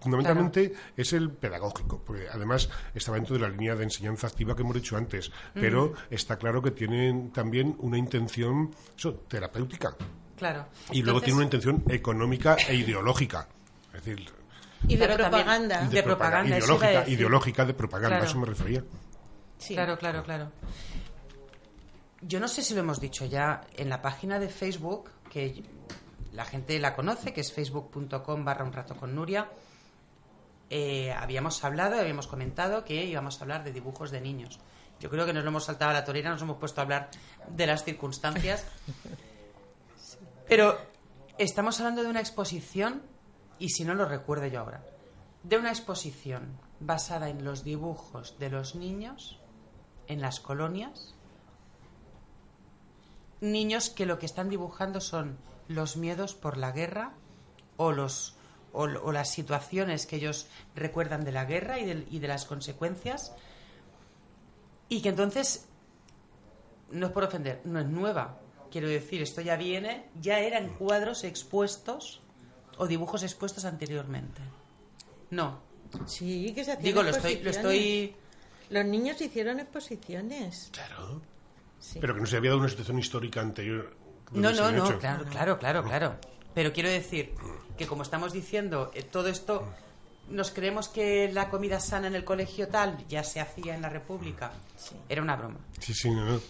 [0.00, 4.62] Fundamentalmente es el pedagógico, porque además estaba dentro de la línea de enseñanza activa que
[4.62, 9.96] hemos dicho antes, pero está claro que tienen también una intención eso, terapéutica
[10.36, 10.66] Claro.
[10.92, 13.48] y luego tiene una intención económica e ideológica.
[13.94, 14.30] Es decir,
[14.86, 15.80] Y de propaganda.
[15.80, 17.14] de propaga- propaganda, ideológica, decir.
[17.14, 18.24] ideológica de propaganda, Claro.
[18.24, 18.84] a eso me refería.
[19.58, 19.74] Sí.
[19.74, 20.52] Claro, claro, claro.
[22.22, 25.64] Yo no sé si lo hemos dicho ya en la página de Facebook, que
[26.32, 29.48] la gente la conoce, que es facebook.com barra un rato con Nuria.
[30.70, 34.58] Eh, habíamos hablado, habíamos comentado que íbamos a hablar de dibujos de niños.
[35.00, 37.10] Yo creo que nos lo hemos saltado a la torera, nos hemos puesto a hablar
[37.48, 38.64] de las circunstancias.
[40.48, 40.78] Pero
[41.38, 43.02] estamos hablando de una exposición,
[43.58, 44.84] y si no lo recuerdo yo ahora,
[45.42, 49.40] de una exposición basada en los dibujos de los niños
[50.08, 51.14] en las colonias.
[53.40, 57.12] Niños que lo que están dibujando son los miedos por la guerra
[57.76, 58.35] o los
[58.76, 62.44] o, o las situaciones que ellos recuerdan de la guerra y de, y de las
[62.44, 63.32] consecuencias
[64.88, 65.66] y que entonces
[66.90, 68.38] no es por ofender, no es nueva.
[68.70, 72.20] Quiero decir, esto ya viene, ya eran cuadros expuestos
[72.78, 74.42] o dibujos expuestos anteriormente.
[75.30, 75.64] No,
[76.06, 77.56] Sí, que se hacían digo, lo estoy, lo exposiciones.
[77.56, 78.16] estoy
[78.70, 80.68] Los niños hicieron exposiciones.
[80.72, 81.22] Claro.
[81.78, 81.98] Sí.
[82.00, 83.96] Pero que no se había dado una situación histórica anterior.
[84.32, 84.98] No, no, no, hecho.
[84.98, 86.16] claro, claro, claro, claro.
[86.54, 87.34] Pero quiero decir
[87.76, 89.64] que como estamos diciendo, eh, todo esto,
[90.28, 93.88] nos creemos que la comida sana en el colegio tal ya se hacía en la
[93.88, 94.52] República.
[95.08, 95.58] Era una broma.
[95.78, 96.40] Sí, sí, no, no.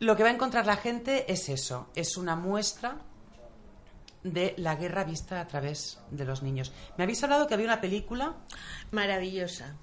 [0.00, 2.96] Lo que va a encontrar la gente es eso, es una muestra
[4.22, 6.72] de la guerra vista a través de los niños.
[6.96, 8.34] Me habéis hablado que había una película,
[8.90, 9.76] Maravillosa.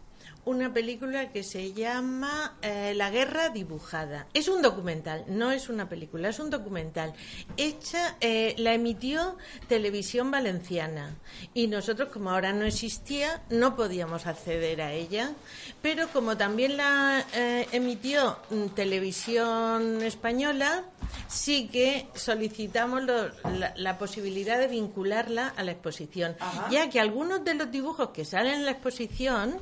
[0.48, 4.28] Una película que se llama eh, La guerra dibujada.
[4.34, 7.14] Es un documental, no es una película, es un documental.
[7.58, 9.36] Hecha, eh, la emitió
[9.68, 11.16] Televisión Valenciana.
[11.54, 15.34] Y nosotros, como ahora no existía, no podíamos acceder a ella.
[15.82, 20.86] Pero como también la eh, emitió mm, Televisión Española,
[21.28, 26.38] sí que solicitamos lo- la, la posibilidad de vincularla a la exposición.
[26.72, 29.58] Ya que algunos de los dibujos que salen en la exposición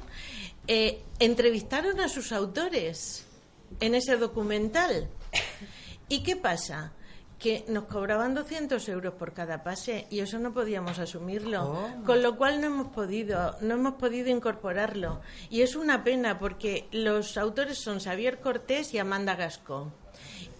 [0.67, 3.25] eh, entrevistaron a sus autores
[3.79, 5.09] en ese documental.
[6.09, 6.93] ¿Y qué pasa?
[7.39, 11.63] Que nos cobraban 200 euros por cada pase y eso no podíamos asumirlo.
[11.63, 12.05] Oh.
[12.05, 15.21] Con lo cual no hemos podido, no hemos podido incorporarlo.
[15.49, 19.91] Y es una pena porque los autores son Xavier Cortés y Amanda Gasco.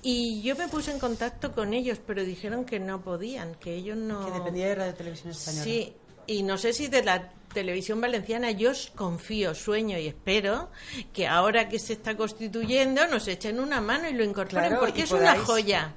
[0.03, 3.97] Y yo me puse en contacto con ellos, pero dijeron que no podían, que ellos
[3.97, 4.23] no.
[4.23, 5.63] que dependía de Televisión Española.
[5.63, 5.93] Sí,
[6.27, 10.69] y no sé si de la televisión valenciana yo os confío, sueño y espero
[11.13, 15.03] que ahora que se está constituyendo nos echen una mano y lo incorporen Claro, porque
[15.03, 15.95] es una joya.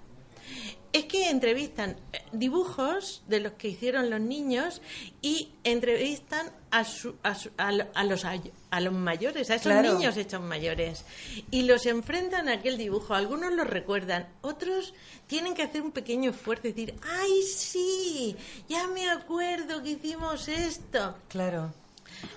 [0.92, 4.80] Es que entrevistan eh, dibujos de los que hicieron los niños
[5.20, 9.70] y entrevistan a, su- a, su- a lo- a los, a los mayores, a esos
[9.72, 9.94] Claro.
[9.94, 11.04] niños hechos mayores.
[11.50, 13.14] Y los enfrentan a aquel dibujo.
[13.14, 14.94] Algunos los recuerdan, otros
[15.26, 18.34] tienen que hacer un pequeño esfuerzo y decir, ¡ay, sí!
[18.68, 21.16] Ya me acuerdo que hicimos esto.
[21.28, 21.72] Claro.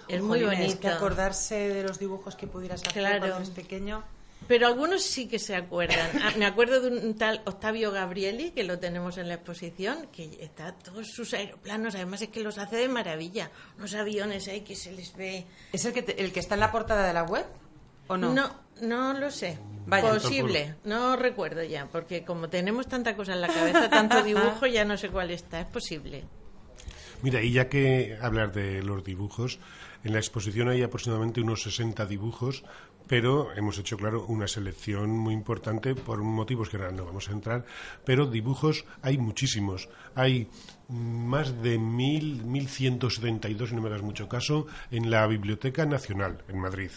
[0.10, 0.80] Es muy bonito.
[0.82, 3.20] que acordarse de los dibujos que pudieras hacer Claro.
[3.20, 4.04] cuando eres pequeño.
[4.48, 6.10] Pero algunos sí que se acuerdan.
[6.22, 10.38] Ah, me acuerdo de un tal Octavio Gabrieli, que lo tenemos en la exposición, que
[10.42, 13.50] está todos sus aeroplanos, además es que los hace de maravilla.
[13.78, 15.46] Unos aviones ahí que se les ve.
[15.72, 17.46] ¿Es el que, te- el que está en la portada de la web?
[18.08, 18.34] ¿O no?
[18.34, 18.52] No,
[18.82, 19.58] no lo sé.
[19.86, 20.10] Vaya.
[20.10, 24.84] Posible, no recuerdo ya, porque como tenemos tanta cosa en la cabeza, tanto dibujo, ya
[24.84, 25.62] no sé cuál está.
[25.62, 26.26] Es posible.
[27.22, 29.60] Mira, y ya que hablar de los dibujos,
[30.04, 32.64] en la exposición hay aproximadamente unos 60 dibujos,
[33.08, 37.34] pero hemos hecho, claro, una selección muy importante por motivos que ahora no vamos a
[37.34, 37.66] entrar,
[38.06, 39.90] pero dibujos hay muchísimos.
[40.16, 40.48] Hay
[40.90, 46.60] más de mil, 1172, si no me das mucho caso, en la Biblioteca Nacional, en
[46.60, 46.92] Madrid.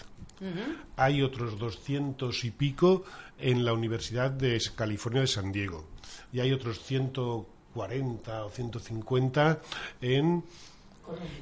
[0.96, 3.04] Hay otros 200 y pico
[3.38, 5.86] en la Universidad de California de San Diego.
[6.32, 9.60] y hay otros 140 o 150
[10.00, 10.44] en,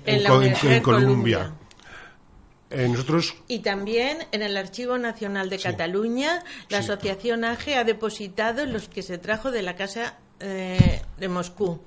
[0.07, 1.53] En la Co- Universidad de Columbia.
[2.73, 6.91] Eh, nosotros Y también en el Archivo Nacional de Cataluña, la Sí.
[6.91, 11.81] Asociación AGE ha depositado los que se trajo de la Casa eh, de Moscú.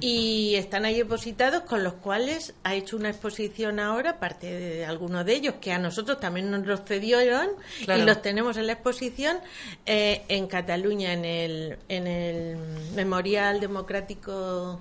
[0.00, 5.24] Y están ahí depositados, con los cuales ha hecho una exposición ahora, parte de algunos
[5.24, 7.48] de ellos, que a nosotros también nos los cedieron
[7.86, 8.02] Claro.
[8.02, 9.38] y los tenemos en la exposición
[9.86, 12.58] eh, en Cataluña, en el, en el
[12.94, 14.80] Memorial Democrático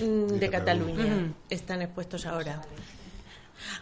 [0.00, 1.32] mm, de Cataluña.
[1.50, 2.62] Están expuestos ahora.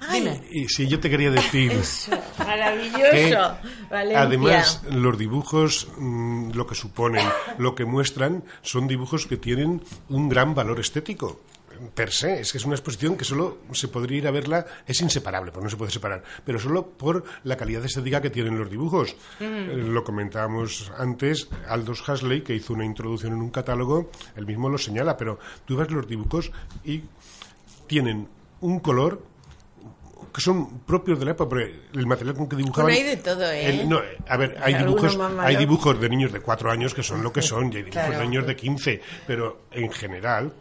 [0.01, 3.57] Ay, y si yo te quería decir eso, maravilloso.
[3.91, 7.27] Además los dibujos mm, lo que suponen,
[7.59, 11.41] lo que muestran son dibujos que tienen un gran valor estético.
[11.95, 15.01] Per se, es que es una exposición que solo se podría ir a verla, es
[15.01, 18.71] inseparable, porque no se puede separar, pero solo por la calidad estética que tienen los
[18.71, 19.17] dibujos.
[19.41, 24.69] Eh, lo comentábamos antes, Aldous Huxley, que hizo una introducción en un catálogo, él mismo
[24.69, 26.53] lo señala, pero tú ves los dibujos
[26.85, 27.03] y
[27.89, 28.29] tienen
[28.61, 29.32] un color
[30.33, 32.93] que son propios de la época, porque el material con que dibujaban...
[32.93, 33.67] Bueno, hay de todo, ¿eh?
[33.81, 37.23] el- no, a ver, hay dibujos, hay dibujos de niños de cuatro años que son
[37.23, 38.19] lo que son, y hay dibujos Claro.
[38.19, 40.53] de niños de 15, pero en general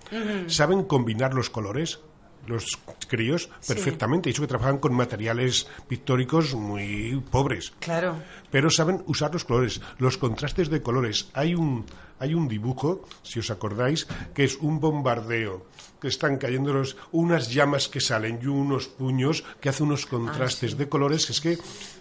[0.48, 2.00] saben combinar los colores
[2.48, 2.66] los
[3.08, 7.74] críos perfectamente, y eso que trabajan con materiales pictóricos muy pobres.
[7.80, 8.16] Claro.
[8.50, 11.30] pero saben usar los colores, los contrastes de colores.
[11.34, 11.86] Hay un,
[12.20, 15.66] hay un dibujo, si os acordáis, que es un bombardeo,
[16.02, 20.76] que están cayendo los, unas llamas que salen y unos puños que hace unos contrastes
[20.78, 21.58] de colores, es que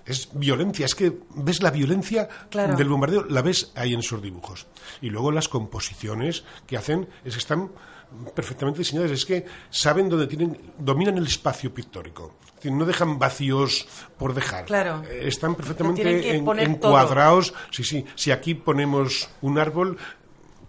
[0.07, 2.77] es violencia, es que ves la violencia Claro.
[2.77, 4.67] del bombardeo, la ves ahí en esos dibujos.
[5.03, 7.71] Y luego las composiciones que hacen, es que están
[8.35, 12.35] perfectamente diseñadas, es que saben dónde tienen, dominan el espacio pictórico.
[12.49, 13.87] Es decir, no dejan vacíos
[14.19, 14.67] por dejar.
[14.67, 15.03] Claro.
[15.09, 17.55] Eh, Están perfectamente en- encuadrados.
[17.71, 18.05] Sí, sí.
[18.15, 19.97] Si aquí ponemos un árbol,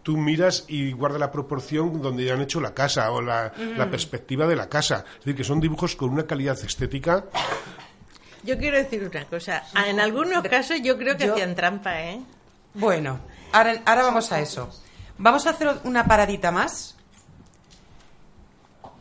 [0.04, 4.48] tú miras y guarda la proporción donde han hecho la casa o la, la perspectiva
[4.48, 5.04] de la casa.
[5.20, 7.26] Es decir, que son dibujos con una calidad estética.
[8.44, 9.64] Yo quiero decir una cosa.
[9.88, 12.22] En algunos casos yo creo que Yo- hacían trampa, ¿eh?
[12.74, 13.20] Bueno,
[13.52, 14.70] ahora, ahora vamos a eso.
[15.18, 16.96] Vamos a hacer una paradita más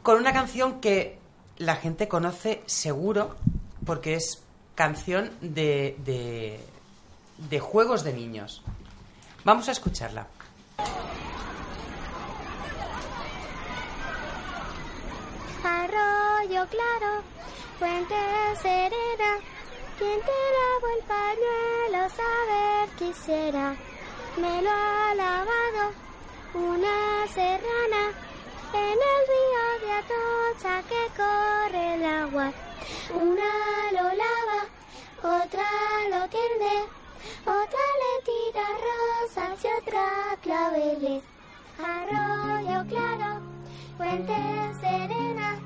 [0.03, 1.19] con una canción que
[1.59, 3.37] la gente conoce seguro
[3.85, 4.43] porque es
[4.75, 6.61] canción de, de,
[7.37, 8.63] de juegos de niños.
[9.45, 10.27] Vamos a escucharla.
[15.65, 17.23] Arroyo claro,
[17.79, 18.15] fuente
[18.63, 19.31] serena,
[19.99, 23.77] quien te lavó el pañuelo saber quisiera.
[24.37, 25.93] Me lo ha lavado
[26.55, 28.03] una serrana
[28.73, 29.50] en el río
[29.91, 32.53] de Atocha que corre el agua.
[33.13, 33.53] Una
[33.97, 34.61] lo lava,
[35.19, 35.69] otra
[36.13, 36.75] lo tiende,
[37.45, 40.07] otra le tira rosas y otra
[40.43, 41.23] claveles.
[41.83, 43.41] Arroyo claro,
[43.97, 44.37] fuente
[44.81, 45.59] serena,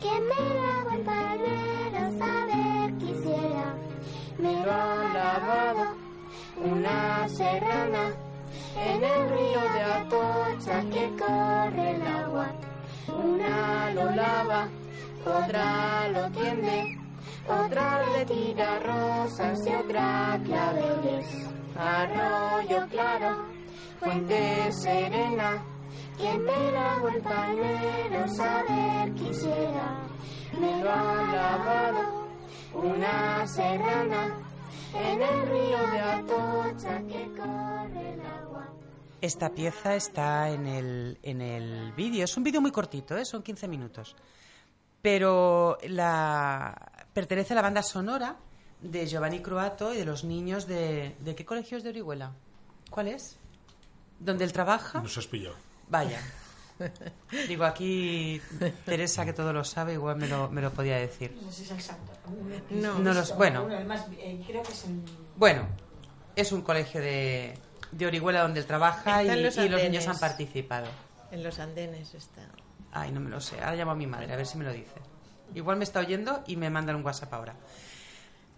[0.00, 3.74] quien me lavó el pañuelo saber quisiera.
[4.38, 5.96] Me lo ha lavado
[6.56, 8.12] una serrana
[8.76, 12.48] en el río de Atocha que corre el agua.
[13.08, 14.68] Una lo lava,
[15.26, 16.98] otra lo tiende,
[17.48, 21.26] otra le tira rosas y otra claveles.
[21.76, 23.46] Arroyo claro,
[24.00, 25.62] fuente serena,
[26.16, 29.98] quien me lavó el pañuelo saber quisiera.
[30.58, 32.28] Me lo ha lavado
[32.74, 34.38] una serrana
[34.94, 38.43] en el río de Atocha que corre agua.
[39.24, 42.24] Esta pieza está en el, en el vídeo.
[42.24, 43.24] Es un vídeo muy cortito, ¿eh?
[43.24, 44.14] son 15 minutos.
[45.00, 48.36] Pero la, pertenece a la banda sonora
[48.82, 51.16] de Giovanni Croato y de los niños de...
[51.20, 52.32] ¿De qué colegios de Orihuela?
[52.90, 53.38] ¿Cuál es?
[54.20, 55.00] ¿Donde él trabaja?
[55.00, 55.56] Nos has pillado.
[55.88, 56.20] Vaya.
[57.48, 58.42] Digo, aquí
[58.84, 61.34] Teresa, que todo lo sabe, igual me lo, me lo podía decir.
[61.42, 62.12] No sé si es exacto.
[62.68, 62.98] No.
[62.98, 63.66] No los- bueno.
[63.70, 65.02] Además, eh, creo que es en...
[65.36, 65.66] Bueno,
[66.36, 67.54] es un colegio de,
[67.96, 70.86] de Orihuela donde él trabaja y, los y los niños han participado.
[71.30, 72.42] En los andenes está.
[72.92, 73.56] Ay, no me lo sé.
[73.60, 74.94] Ahora llamo a mi madre, a ver si me lo dice.
[75.54, 77.54] Igual me está oyendo y me mandan un WhatsApp ahora.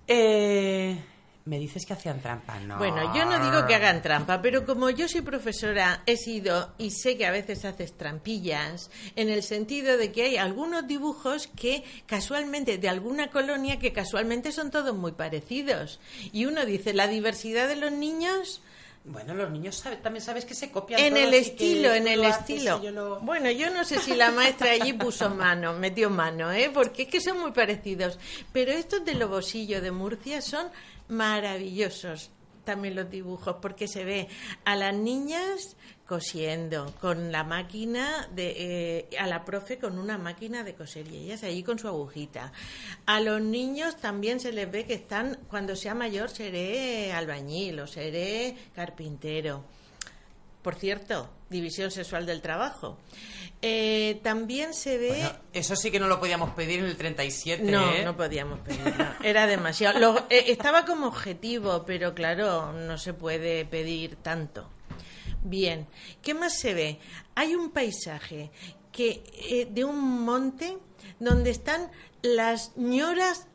[0.06, 0.98] Eh,
[1.46, 2.78] me dices que hacían trampa, ¿no?
[2.78, 6.90] Bueno, yo no digo que hagan trampa, pero como yo soy profesora, he sido y
[6.90, 11.84] sé que a veces haces trampillas, en el sentido de que hay algunos dibujos que
[12.06, 16.00] casualmente, de alguna colonia, que casualmente son todos muy parecidos.
[16.32, 18.60] Y uno dice, la diversidad de los niños
[19.08, 22.82] Bueno, los niños sabe- también sabes que se copian en el estilo, en el estilo.
[22.82, 26.70] yo lo- Bueno, yo no sé si la maestra allí puso mano, metió mano, ¿eh?
[26.74, 28.18] Porque es que son muy parecidos.
[28.52, 30.68] Pero estos de Lobosillo de Murcia son
[31.08, 32.30] maravillosos.
[32.64, 34.26] también los dibujos, porque se ve
[34.64, 35.76] a las niñas
[36.06, 38.54] cosiendo con la máquina de
[39.10, 42.52] eh, a la profe con una máquina de coser y ellas allí con su agujita
[43.06, 47.86] a los niños también se les ve que están cuando sea mayor seré albañil o
[47.86, 49.64] seré carpintero
[50.62, 52.98] por cierto división sexual del trabajo
[53.62, 57.62] eh, también se ve Bueno, eso sí que no lo podíamos pedir en el 37.
[57.64, 58.04] no, ¿eh?
[58.04, 59.06] no podíamos pedirlo.
[59.24, 59.98] Era demasiado.
[59.98, 64.68] Lo- eh, estaba como objetivo, pero claro, no se puede pedir tanto.
[65.48, 65.86] Bien,
[66.22, 66.98] ¿qué más se ve?
[67.34, 68.50] Hay un paisaje
[68.92, 70.78] que eh, de un monte
[71.20, 71.90] donde están
[72.22, 73.46] las ñoras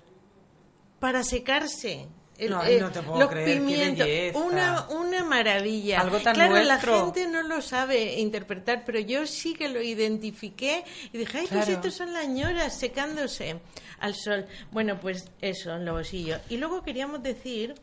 [1.00, 2.08] para secarse.
[2.38, 4.08] El- Ay, eh, no te puedo los creer, pimientos,
[4.42, 6.00] una, una maravilla.
[6.02, 10.84] Algo tan claro, la gente no lo sabe interpretar, pero yo sí que lo identifiqué
[11.14, 13.60] y dije, ay, pues estos son las ñoras secándose
[14.00, 14.48] al sol.
[14.72, 16.42] Bueno, pues eso, bolsillos.
[16.50, 17.76] Y luego queríamos decir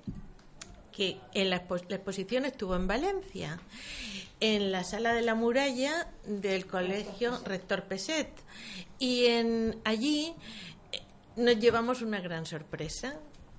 [0.99, 3.61] que en la, expo- la exposición estuvo en Valencia,
[4.41, 8.29] en la sala de la muralla del colegio Rector Peset.
[8.99, 9.27] Y
[9.85, 10.35] allí
[10.91, 11.01] eh,
[11.37, 13.15] nos llevamos una gran sorpresa,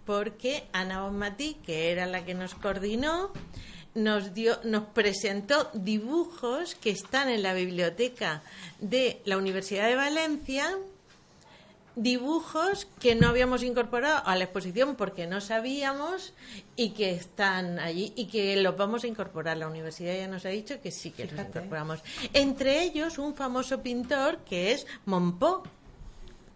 [0.05, 3.31] porque Ana Bonmatí, que era la que nos coordinó,
[3.95, 8.43] nos dio, nos presentó dibujos que están en la biblioteca
[8.79, 10.77] de la Universidad de Valencia
[11.95, 16.33] dibujos que no habíamos incorporado a la exposición porque no sabíamos
[16.75, 19.57] y que están allí y que los vamos a incorporar.
[19.57, 22.01] La universidad ya nos ha dicho que sí que los incorporamos.
[22.33, 25.63] Entre ellos un famoso pintor que es Monpó,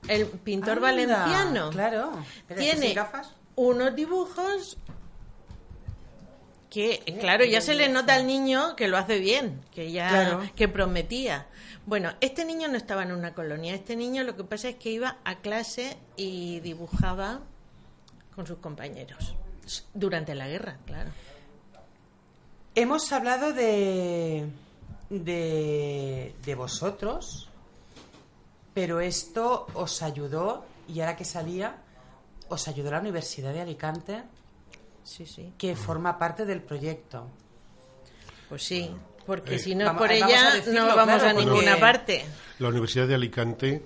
[0.08, 1.70] el pintor valenciano.
[1.72, 2.12] Claro.
[2.38, 3.32] Espera, ¿que Tiene gafas?
[3.56, 4.78] unos dibujos
[6.70, 10.42] que, claro, ya se le nota al niño que lo hace bien, que ya Claro.
[10.56, 11.46] que prometía.
[11.86, 13.74] Bueno, este niño no estaba en una colonia.
[13.76, 17.42] Este niño lo que pasa es que iba a clase y dibujaba
[18.36, 19.36] con sus compañeros
[19.94, 21.12] durante la guerra, claro.
[22.76, 24.48] Hemos hablado de,
[25.10, 27.50] de, de vosotros,
[28.74, 31.78] pero esto os ayudó, y ahora que salía,
[32.50, 34.24] os ayudó la Universidad de Alicante,
[35.04, 35.54] Sí, sí.
[35.58, 37.28] que forma parte del proyecto.
[38.50, 38.90] Pues sí,
[39.26, 41.78] porque Eh, si no es por eh, vamos ella decirlo, no vamos claro, a ninguna
[41.80, 42.26] parte.
[42.60, 43.84] La Universidad de Alicante,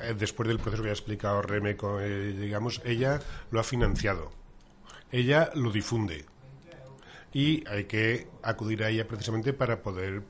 [0.00, 4.30] eh, después del proceso que ha explicado Reme, eh, digamos, ella lo ha financiado.
[5.12, 6.24] Ella lo difunde.
[7.32, 10.22] Y hay que acudir a ella precisamente para poder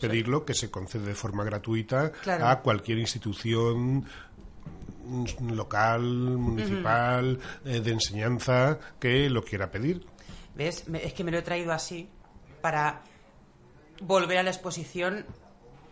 [0.00, 2.46] pedirlo, que se concede de forma gratuita Claro.
[2.48, 4.04] a cualquier institución
[5.04, 10.04] mm, local, municipal, eh, de enseñanza que lo quiera pedir.
[10.54, 10.84] ¿Ves?
[11.02, 12.08] Es que me lo he traído así
[12.60, 13.02] para
[14.00, 15.26] volver a la exposición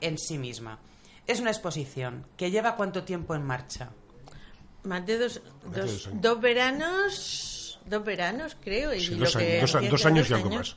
[0.00, 0.78] en sí misma.
[1.26, 3.90] Es una exposición que lleva cuánto tiempo en marcha.
[4.82, 5.40] Más de dos,
[5.74, 8.92] dos, dos veranos, dos veranos creo.
[8.92, 10.76] Y Sí, lo dos, que años, dos, dos y algo años.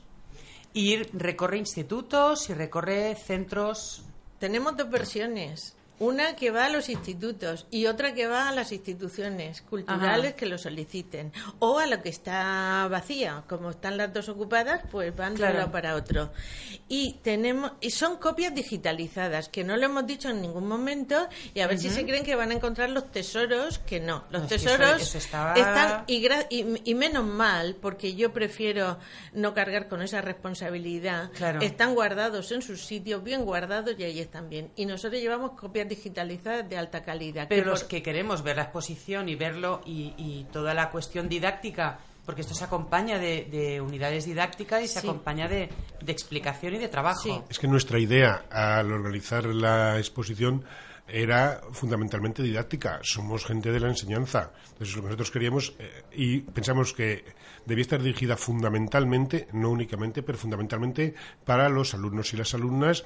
[0.72, 4.02] Y recorre institutos y recorre centros.
[4.38, 5.74] Tenemos dos versiones.
[6.00, 10.36] Una que va a los institutos y otra que va a las instituciones culturales Ajá.
[10.36, 11.32] que lo soliciten.
[11.58, 13.42] O a lo que está vacía.
[13.48, 15.54] Como están las dos ocupadas, pues van de Claro.
[15.54, 16.32] un lado para otro.
[16.88, 21.60] Y tenemos y son copias digitalizadas, que no lo hemos dicho en ningún momento, y
[21.60, 24.24] a ver si se creen que van a encontrar los tesoros, que no.
[24.30, 28.32] Los No, tesoros eso- eso estaba- están y, gra- y, y menos mal, porque yo
[28.32, 28.98] prefiero
[29.32, 31.30] no cargar con esa responsabilidad.
[31.32, 31.60] Claro.
[31.60, 34.70] Están guardados en sus sitios, bien guardados, y ahí están bien.
[34.76, 37.46] Y nosotros llevamos copias digitalizadas de alta calidad.
[37.48, 40.90] Pero que los por- que queremos ver la exposición y verlo y, y toda la
[40.90, 45.06] cuestión didáctica, porque esto se acompaña de, de unidades didácticas y se Sí.
[45.08, 45.70] acompaña de,
[46.02, 47.22] de explicación y de trabajo.
[47.22, 47.40] Sí.
[47.48, 50.62] Es que nuestra idea al organizar la exposición
[51.10, 53.00] era fundamentalmente didáctica.
[53.02, 54.52] Somos gente de la enseñanza.
[54.72, 57.24] Entonces, lo que nosotros queríamos eh, y pensamos que
[57.64, 61.14] debía estar dirigida fundamentalmente, no únicamente, pero fundamentalmente
[61.46, 63.04] para los alumnos y las alumnas,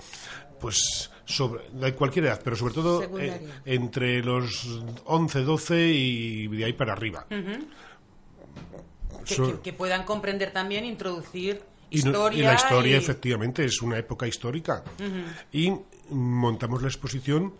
[0.61, 6.65] pues sobre de cualquier edad, pero sobre todo eh, entre los 11, 12 y de
[6.65, 7.27] ahí para arriba.
[9.25, 12.39] Que, So- que- que puedan comprender también, introducir y, no- historia.
[12.39, 14.83] y la historia, y- efectivamente, es una época histórica.
[15.53, 15.73] Y
[16.11, 17.55] montamos la exposición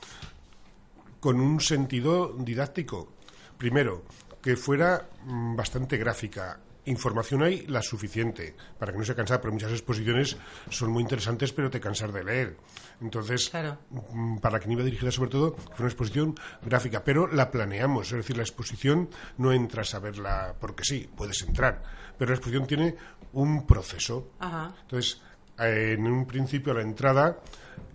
[1.21, 3.13] con un sentido didáctico.
[3.59, 4.03] Primero,
[4.43, 6.59] que fuera mm, bastante gráfica.
[6.85, 10.37] Información hay la suficiente para que no se cansara, porque muchas exposiciones
[10.69, 12.57] son muy interesantes, pero te cansas de leer.
[13.01, 13.79] Entonces, Claro.
[13.91, 18.17] mm, para quien iba dirigida sobre todo, fue una exposición gráfica, pero la planeamos, es
[18.19, 21.83] decir, la exposición no entras a verla porque sí, puedes entrar,
[22.19, 22.97] pero la exposición tiene
[23.33, 24.31] un proceso.
[24.41, 24.75] Ajá.
[24.83, 25.21] Entonces,
[25.61, 27.39] eh, en un principio a la entrada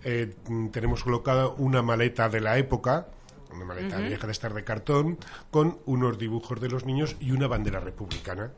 [0.02, 0.34] eh,
[0.72, 3.08] tenemos colocada una maleta de la época,
[3.52, 5.18] una maleta vieja de estar de cartón,
[5.50, 8.50] con unos dibujos de los niños y una bandera republicana.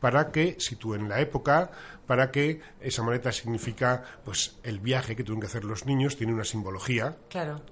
[0.00, 1.70] Para que sitúen la época,
[2.06, 6.32] para que esa maleta significa pues el viaje que tuvieron que hacer los niños, tiene
[6.34, 7.16] una simbología.
[7.28, 7.62] Claro.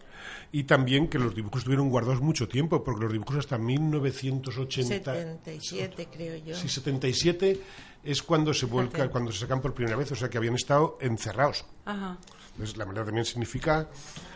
[0.53, 5.13] Y también que los dibujos estuvieron guardados mucho tiempo, porque los dibujos hasta 1980...
[5.13, 6.55] 77, creo yo.
[6.55, 7.61] Sí, 77
[8.05, 10.97] es cuando se vuelca, cuando se sacan por primera vez, o sea que habían estado
[11.01, 11.67] encerrados.
[11.85, 12.19] Ajá.
[12.53, 13.89] Entonces, la maleta también significa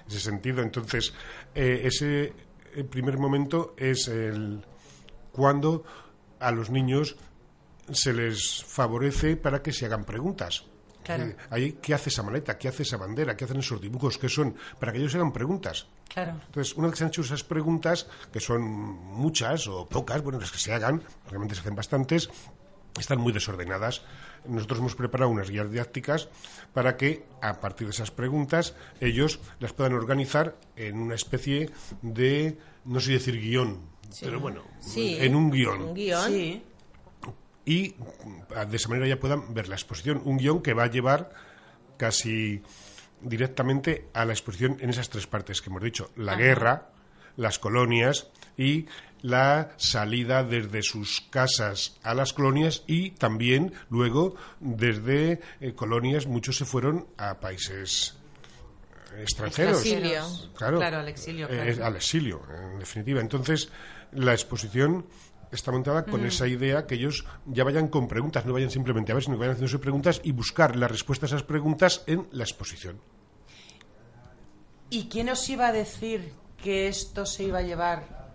[0.07, 0.62] ese sentido.
[0.62, 1.14] Entonces,
[1.55, 2.34] eh, ese
[2.74, 4.64] el primer momento es el
[5.32, 5.84] cuando
[6.39, 7.16] a los niños
[7.93, 10.64] se les favorece para que se hagan preguntas.
[11.03, 11.24] Claro.
[11.24, 12.59] Eh, ahí, ¿Qué hace esa maleta?
[12.59, 13.36] ¿Qué hace esa bandera?
[13.36, 14.18] ¿Qué hacen esos dibujos?
[14.18, 14.55] ¿Qué son?
[14.78, 15.86] Para que ellos se hagan preguntas.
[16.09, 16.32] Claro.
[16.47, 20.39] Entonces, una vez que se han hecho esas preguntas, que son muchas o pocas, bueno,
[20.39, 22.28] las que se hagan, realmente se hacen bastantes,
[22.99, 24.03] están muy desordenadas.
[24.47, 26.28] Nosotros hemos preparado unas guías didácticas
[26.74, 31.70] para que, a partir de esas preguntas, ellos las puedan organizar en una especie
[32.03, 33.80] de, no sé decir guion,
[34.20, 36.32] pero bueno, Sí, en un guion Un guion.
[36.32, 36.62] Sí.
[37.69, 40.23] Y mm, de esa manera ya puedan ver la exposición.
[40.25, 41.31] Un guion que va a llevar
[41.99, 42.62] casi
[43.21, 46.11] directamente a la exposición en esas tres partes que hemos dicho.
[46.16, 46.91] La guerra,
[47.37, 48.87] las colonias y
[49.21, 56.57] la salida desde sus casas a las colonias y también luego desde eh, colonias muchos
[56.57, 58.16] se fueron a países
[59.14, 59.81] eh, extranjeros.
[59.85, 60.23] Exilio.
[60.57, 61.85] Claro, Claro, al exilio, Eh, claro.
[61.87, 62.43] al exilio,
[62.73, 63.21] en definitiva.
[63.21, 63.69] Entonces,
[64.12, 65.05] la exposición
[65.51, 69.14] está montada con esa idea que ellos ya vayan con preguntas, no vayan simplemente a
[69.14, 72.44] ver, sino que vayan haciéndose preguntas y buscar la respuesta a esas preguntas en la
[72.44, 73.01] exposición.
[74.90, 76.32] ¿Y quién os iba a decir
[76.62, 78.32] que esto se iba a llevar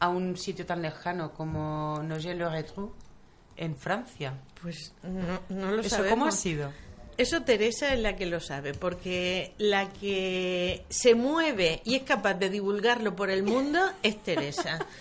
[0.00, 2.92] a un sitio tan lejano como Nogent-le-Retrou
[3.56, 4.34] en Francia?
[4.60, 6.10] Pues no, no lo ¿Eso sabemos.
[6.10, 6.72] cómo ha sido?
[7.18, 12.34] Eso Teresa es la que lo sabe, porque la que se mueve y es capaz
[12.34, 14.78] de divulgarlo por el mundo es Teresa.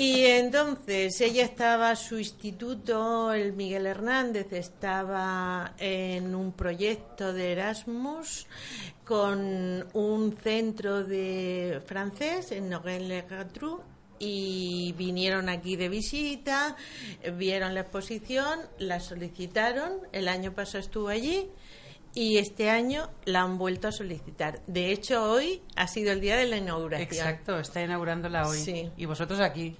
[0.00, 8.46] Y entonces ella estaba, su instituto, el Miguel Hernández, estaba en un proyecto de Erasmus
[9.04, 13.80] con un centro de francés en Nogent-le-Gatrou
[14.18, 16.76] y vinieron aquí de visita,
[17.36, 21.48] vieron la exposición, la solicitaron, el año pasado estuvo allí
[22.14, 24.60] y este año la han vuelto a solicitar.
[24.66, 27.08] De hecho, hoy ha sido el día de la inauguración.
[27.08, 28.58] Exacto, está inaugurándola hoy.
[28.58, 28.90] Sí.
[28.96, 29.76] Y vosotros aquí.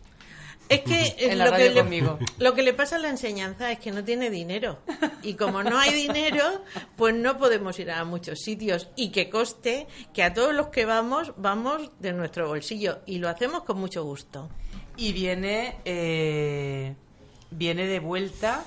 [0.68, 2.18] Es que eh, En la lo, que radio le, conmigo.
[2.38, 4.78] lo que le pasa a la enseñanza es que no tiene dinero.
[5.22, 6.62] Y como no hay dinero,
[6.96, 8.88] pues no podemos ir a muchos sitios.
[8.96, 12.98] Y que coste que a todos los que vamos, vamos de nuestro bolsillo.
[13.06, 14.48] Y lo hacemos con mucho gusto.
[14.96, 16.94] Y viene, eh,
[17.50, 18.64] viene de vuelta,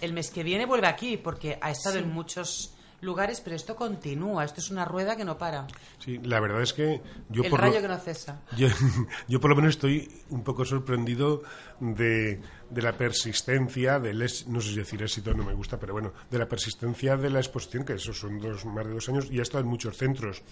[0.00, 4.44] el mes que viene vuelve aquí, porque ha estado en muchos lugares, pero esto continúa,
[4.44, 5.66] esto es una rueda que no para.
[5.98, 8.40] Sí, la verdad es que yo el por rayo lo, que no cesa.
[8.56, 8.68] yo,
[9.28, 11.42] yo por lo menos estoy un poco sorprendido
[11.80, 15.92] de, de la persistencia, del es- no sé si decir éxito, no me gusta, pero
[15.94, 19.28] bueno, de la persistencia de la exposición, que eso son dos, más de dos años,
[19.30, 20.42] y ha estado en muchos centros.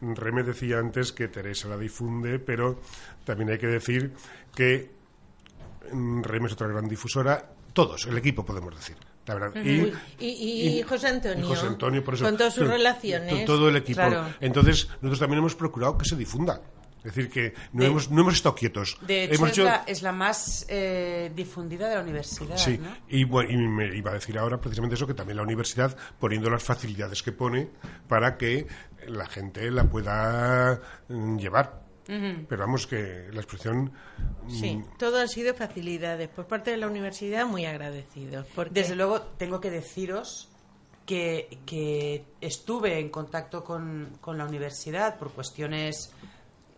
[0.00, 2.80] Reme decía antes que Teresa la difunde, pero
[3.24, 4.12] también hay que decir
[4.54, 4.90] que
[5.92, 8.96] mm, Reme es otra gran difusora, todos, el equipo podemos decir,
[9.28, 9.62] la verdad.
[9.62, 12.24] Y- y José Antonio, y José Antonio, por eso.
[12.24, 13.44] con todas sus relaciones.
[13.44, 13.96] to- Todo el equipo.
[14.00, 14.26] Claro.
[14.40, 16.60] Entonces, nosotros también hemos procurado que se difunda.
[16.98, 18.98] Es decir, que no, De- hemos, no hemos estado quietos.
[19.06, 22.88] De hecho, hemos es, la, es la más eh, difundida de la universidad, Sí, ¿no?
[23.08, 26.50] y, bueno, y me iba a decir ahora precisamente eso, que también la universidad poniendo
[26.50, 27.68] las facilidades que pone
[28.08, 28.66] para que
[29.06, 30.80] la gente la pueda
[32.08, 32.46] mm.
[32.48, 33.92] Pero vamos, que la exposición...
[34.46, 38.46] mm, Sí, todo han sido facilidades por parte de la universidad, muy agradecidos.
[38.54, 40.48] Porque Desde luego, tengo que deciros
[41.06, 46.12] que, que estuve en contacto con, con la universidad por cuestiones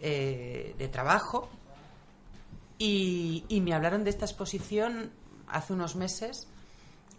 [0.00, 1.48] eh, de trabajo
[2.78, 5.10] y, y me hablaron de esta exposición
[5.48, 6.46] hace unos meses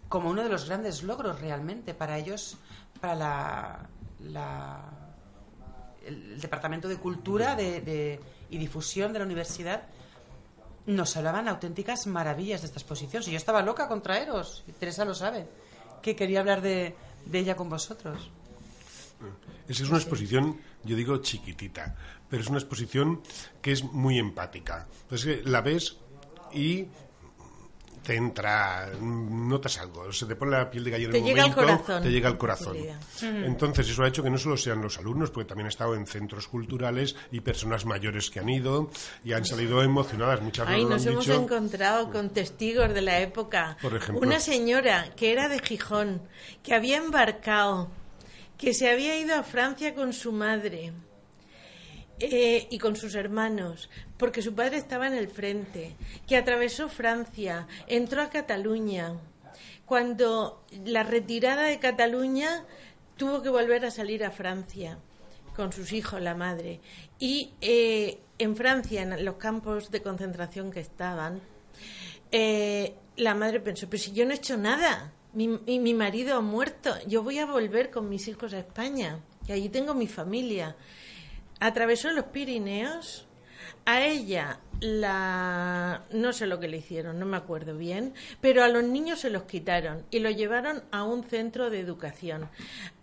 [0.08, 2.56] como uno de los grandes logros realmente para ellos,
[3.00, 3.88] para la,
[4.20, 5.01] la-
[6.06, 9.82] el, Departamento de Cultura de- y Difusión de la universidad
[10.86, 13.22] nos hablaban auténticas maravillas de esta exposición.
[13.22, 15.46] Si yo estaba loca con traeros, Teresa lo sabe,
[16.02, 16.94] que quería hablar de,
[17.32, 18.30] ella con vosotros.
[19.68, 21.94] Es que es una exposición, yo digo chiquitita,
[22.28, 23.22] pero es una exposición
[23.60, 24.88] que es muy empática.
[25.02, 25.98] Entonces la ves
[26.52, 26.86] y
[28.02, 31.44] te entra, notas algo, se te pone la piel de gallina Te en un llega
[31.44, 32.76] al momento, corazón, te llega al corazón.
[33.22, 36.06] Entonces eso ha hecho que no solo sean los alumnos, porque también he estado en
[36.06, 38.90] centros culturales y personas mayores que han ido
[39.24, 40.40] y han salido emocionadas.
[40.40, 41.42] Muchas Ay, veces lo nos han hemos dicho.
[41.42, 43.76] encontrado con testigos de la época.
[43.80, 44.26] Por ejemplo.
[44.26, 46.22] Una señora que era de Gijón,
[46.62, 47.88] que había embarcado,
[48.58, 50.92] que se había ido a Francia con su madre
[52.24, 55.96] eh, y con sus hermanos, porque su padre estaba en el frente,
[56.28, 59.14] que atravesó Francia, entró a Cataluña.
[59.86, 62.64] Cuando la retirada de Cataluña
[63.16, 64.98] tuvo que volver a salir a Francia
[65.56, 66.80] con sus hijos, la madre.
[67.18, 71.40] Y eh, en Francia, en los campos de concentración que estaban,
[72.30, 76.36] eh, la madre pensó, pero si yo no he hecho nada, mi, mi, mi marido
[76.36, 79.18] ha muerto, yo voy a volver con mis hijos a España,
[79.48, 80.76] y allí tengo mi familia.
[81.64, 83.26] Atravesó los Pirineos,
[83.84, 88.68] a ella la no sé lo que le hicieron, no me acuerdo bien, pero a
[88.68, 92.48] los niños se los quitaron y los llevaron a un centro de educación.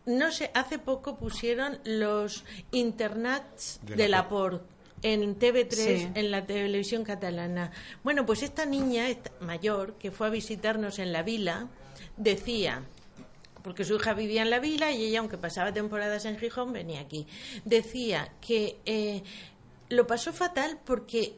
[0.05, 4.61] No sé, hace poco pusieron los internats de, la POR
[5.03, 6.11] en TV3, Sí.
[6.13, 7.71] en la televisión catalana.
[8.03, 11.67] Bueno, pues esta niña esta- mayor que fue a visitarnos en la vila
[12.17, 12.83] decía
[13.63, 17.01] porque su hija vivía en la vila y ella, aunque pasaba temporadas en Gijón, venía
[17.01, 17.27] aquí.
[17.65, 19.23] Decía que eh,
[19.89, 21.35] lo pasó fatal porque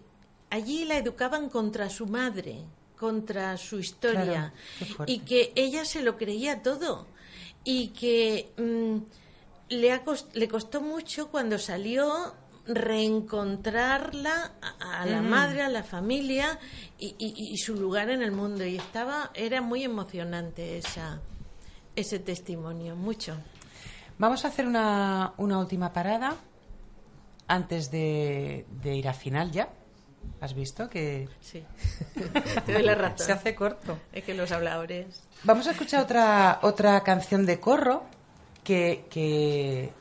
[0.50, 2.58] allí la educaban contra su madre,
[2.98, 7.08] contra su historia, Claro, y que ella se lo creía todo
[7.64, 8.98] y que mm,
[9.70, 15.84] le, ha cos- le costó mucho cuando salió reencontrarla a, a la madre, a la
[15.84, 16.60] familia
[17.00, 18.66] y, y- y su lugar en el mundo.
[18.66, 21.22] Y estaba, era muy emocionante esa,
[21.96, 23.36] ese testimonio, mucho.
[24.18, 26.36] Vamos a hacer una, una última parada
[27.48, 29.70] antes de, de ir a final ya.
[30.40, 31.64] ¿Has visto que Sí,
[32.66, 33.26] te doy la razón.
[33.26, 33.98] se hace corto?
[34.14, 35.24] Es que los habladores.
[35.44, 38.04] Vamos a escuchar otra, otra canción de corro
[38.64, 39.92] que, que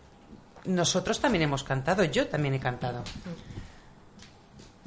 [0.66, 3.02] nosotros también hemos cantado, yo también he cantado.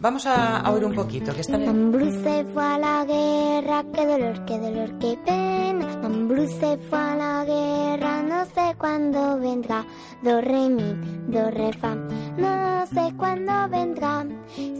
[0.03, 1.65] Vamos a, a oír un poquito, que está en...
[1.65, 5.87] Mambrú se fue a la guerra, qué dolor, qué dolor, qué pena.
[6.01, 9.85] Mambrú se fue a la guerra, no sé cuándo vendrá.
[10.21, 10.93] Do, re, mi,
[11.27, 14.25] do, re, fa, no sé cuándo vendrá.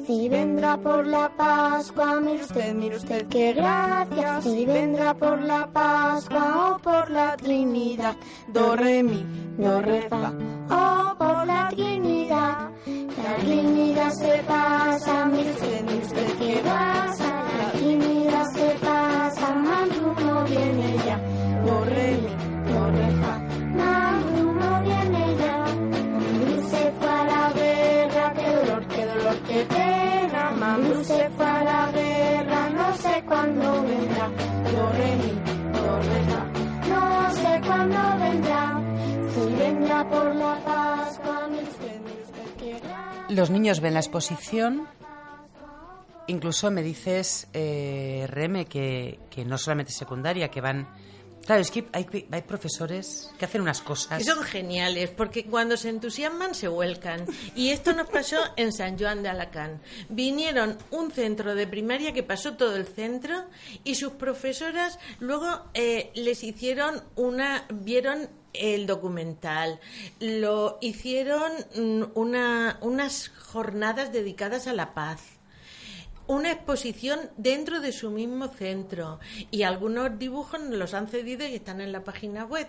[0.06, 4.42] Si vendrá por la Pascua, mire usted, mire usted, qué gracia.
[4.42, 8.18] Si vendrá por la Pascua o por la Trinidad.
[8.50, 9.26] Do, re, mi,
[9.58, 10.34] do, re, fa,
[10.70, 12.72] o por la Trinidad.
[13.24, 17.30] La Trinidad se pasa, usted, mire usted qué pasa.
[17.60, 21.18] La Trinidad se pasa, Mambrú no viene ya.
[21.66, 22.34] Do, re, mi,
[22.72, 23.34] do, re, fa,
[23.80, 25.58] Mambrú no viene ya.
[25.66, 30.52] Mambrú se fue a la guerra, qué dolor, qué dolor, qué pena.
[30.60, 34.28] Mambrú se fue a la guerra, no sé cuándo vendrá.
[34.72, 35.32] Do, re, mi,
[35.78, 36.42] do, re, fa,
[36.92, 38.82] no sé cuándo vendrá.
[39.34, 41.48] Si vendrá por la Pascua,
[43.34, 44.88] Los niños ven la exposición.
[46.28, 50.88] Incluso me dices, eh, Reme, que, que no solamente secundaria, que van...
[51.46, 54.20] Claro, es que hay, hay profesores que hacen unas cosas...
[54.20, 57.26] Que son geniales, porque cuando se entusiasman se vuelcan.
[57.56, 59.82] Y esto nos pasó en San Joan de Alacant.
[60.10, 63.46] Vinieron un centro de primaria que pasó todo el centro
[63.84, 69.80] y sus profesoras luego eh, les hicieron una, vieron el documental,
[70.20, 75.33] lo hicieron mm, una, unas jornadas dedicadas a la paz
[76.28, 79.20] una exposición dentro de su mismo centro
[79.52, 82.68] y algunos dibujos nos los han cedido y están en la página web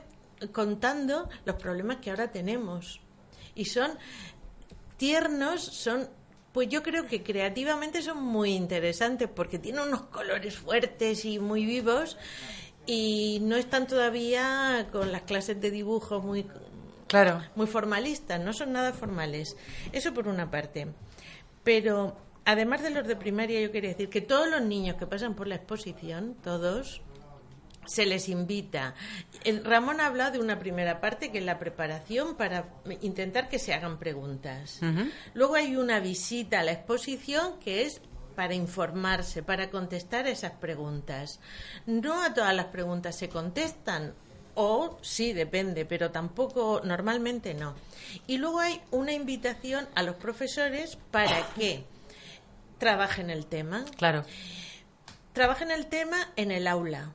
[0.53, 3.01] contando los problemas que ahora tenemos
[3.55, 3.93] y son
[4.97, 6.09] tiernos son
[6.53, 11.65] pues yo creo que creativamente son muy interesantes porque tienen unos colores fuertes y muy
[11.65, 12.17] vivos
[12.87, 16.47] y no están todavía con las clases de dibujo muy
[17.07, 17.43] Claro.
[17.55, 19.57] muy formalistas, no son nada formales.
[19.93, 20.89] Eso por una parte.
[21.63, 25.35] Pero además de los de primaria, yo quería decir que todos los niños que pasan
[25.35, 27.01] por la exposición, todos,
[27.87, 28.95] se les invita.
[29.45, 32.67] El- Ramón ha hablado de una primera parte que es la preparación para
[33.03, 34.81] intentar que se hagan preguntas.
[35.35, 38.01] Luego hay una visita a la exposición que es
[38.37, 41.41] para informarse, para contestar esas preguntas.
[41.87, 44.15] No a todas las preguntas se contestan,
[44.55, 47.75] o sí, depende, pero tampoco, normalmente no.
[48.27, 51.85] Y luego hay una invitación a los profesores para que
[52.85, 53.87] trabajen el tema.
[53.97, 54.24] Claro.
[55.32, 57.12] Trabajen el tema en el aula.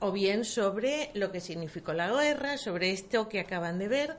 [0.00, 4.16] O bien sobre lo que significó la guerra, sobre esto que acaban de ver,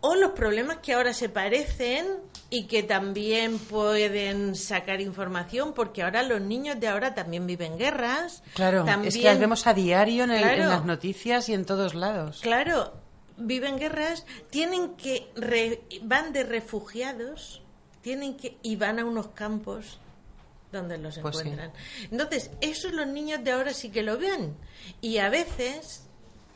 [0.00, 2.06] o los problemas que ahora se parecen
[2.50, 8.44] y que también pueden sacar información, porque ahora los niños de ahora también viven guerras.
[8.54, 11.64] Claro, también, es que las vemos a diario en, el- en las noticias y en
[11.64, 12.38] todos lados.
[12.42, 12.92] Claro,
[13.36, 17.61] viven guerras, tienen que re- van de refugiados,
[18.02, 19.98] tienen que y van a unos campos
[20.70, 21.42] donde los Pues sí.
[21.42, 21.72] encuentran.
[22.10, 24.56] Entonces, eso los niños de ahora sí que lo ven
[25.00, 26.04] y a veces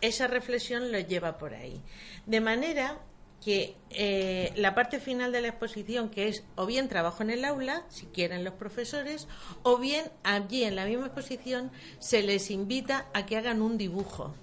[0.00, 1.80] esa reflexión los lleva por ahí.
[2.26, 2.98] De manera
[3.44, 7.44] que eh, la parte final de la exposición, que es o bien trabajo en el
[7.44, 9.28] aula, si quieren los profesores,
[9.62, 11.70] o bien allí en la misma exposición
[12.00, 14.34] se les invita a que hagan un dibujo,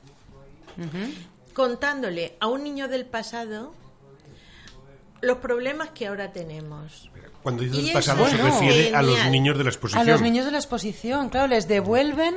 [1.54, 3.74] contándole a un niño del pasado
[5.24, 7.10] los problemas que ahora tenemos.
[7.42, 10.08] Cuando dice el pasado se refiere a los niños de la A exposición.
[10.08, 12.36] los niños de la exposición, claro, les devuelven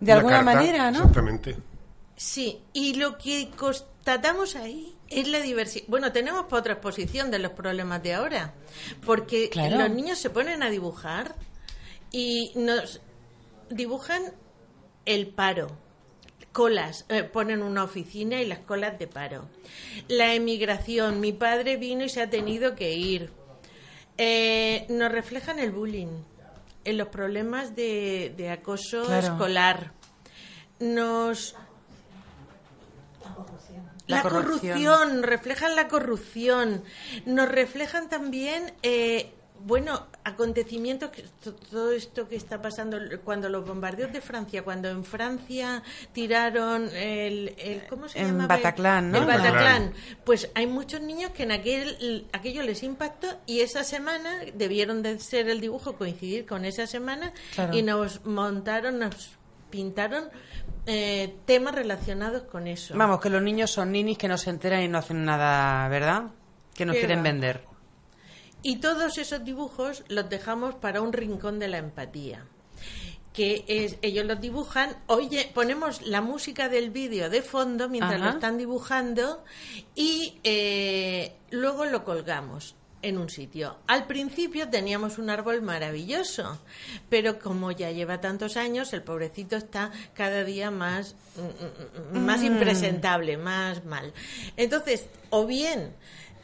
[0.00, 0.98] de Una alguna carta, manera, ¿no?
[0.98, 1.56] Exactamente.
[2.16, 5.84] Sí, y lo que constatamos ahí es la diversidad.
[5.88, 8.54] Bueno, tenemos para otra exposición de los problemas de ahora,
[9.04, 9.78] porque Claro.
[9.78, 11.34] los niños se ponen a dibujar
[12.12, 13.00] y nos
[13.70, 14.22] dibujan
[15.04, 15.68] el paro,
[16.52, 19.48] colas, eh, ponen una oficina y las colas de paro.
[20.08, 23.30] La emigración, mi padre vino y se ha tenido que ir.
[24.18, 26.22] Eh, nos reflejan el bullying,
[26.84, 29.26] en los problemas de, de acoso Claro.
[29.28, 29.92] escolar.
[30.80, 31.54] Nos
[34.08, 34.72] La la, corrupción.
[34.78, 35.22] corrupción.
[35.22, 36.82] reflejan la corrupción,
[37.24, 41.24] nos reflejan también, eh, bueno, acontecimientos, que,
[41.70, 47.54] todo esto que está pasando, cuando los bombardeos de Francia, cuando en Francia tiraron el,
[47.58, 48.46] el ¿cómo se llama?
[48.46, 49.18] Bataclan, ¿no?
[49.18, 49.52] El Bataclan.
[49.54, 49.92] Bataclan.
[50.24, 55.18] Pues hay muchos niños que en aquel, aquello les impactó y esa semana debieron de
[55.18, 57.76] ser el dibujo coincidir con esa semana Claro.
[57.76, 59.30] y nos montaron, nos
[59.70, 60.28] pintaron
[60.86, 62.94] eh, temas relacionados con eso.
[62.96, 66.24] Vamos, que los niños son ninis que no se enteran y no hacen nada, ¿verdad?
[66.74, 67.22] Que nos ¿Qué quieren va?
[67.24, 67.71] vender.
[68.62, 72.44] Y todos esos dibujos los dejamos para un rincón de la empatía.
[73.32, 78.24] Que es, ellos los dibujan, oye, ponemos la música del vídeo de fondo mientras Ajá.
[78.24, 79.42] lo están dibujando
[79.94, 83.78] y eh, luego lo colgamos en un sitio.
[83.86, 86.58] Al principio teníamos un árbol maravilloso,
[87.08, 92.24] pero como ya lleva tantos años, el pobrecito está cada día más, mm, mm, mm,
[92.24, 94.12] más impresentable, más mal.
[94.56, 95.94] Entonces, o bien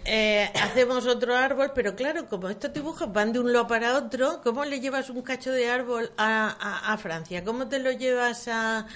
[0.05, 4.41] eh, hacemos otro árbol, pero claro, como estos dibujos van de un lado para otro,
[4.43, 7.45] ¿cómo le llevas un cacho de árbol a, a- a Francia?
[7.45, 8.87] ¿Cómo te lo llevas a,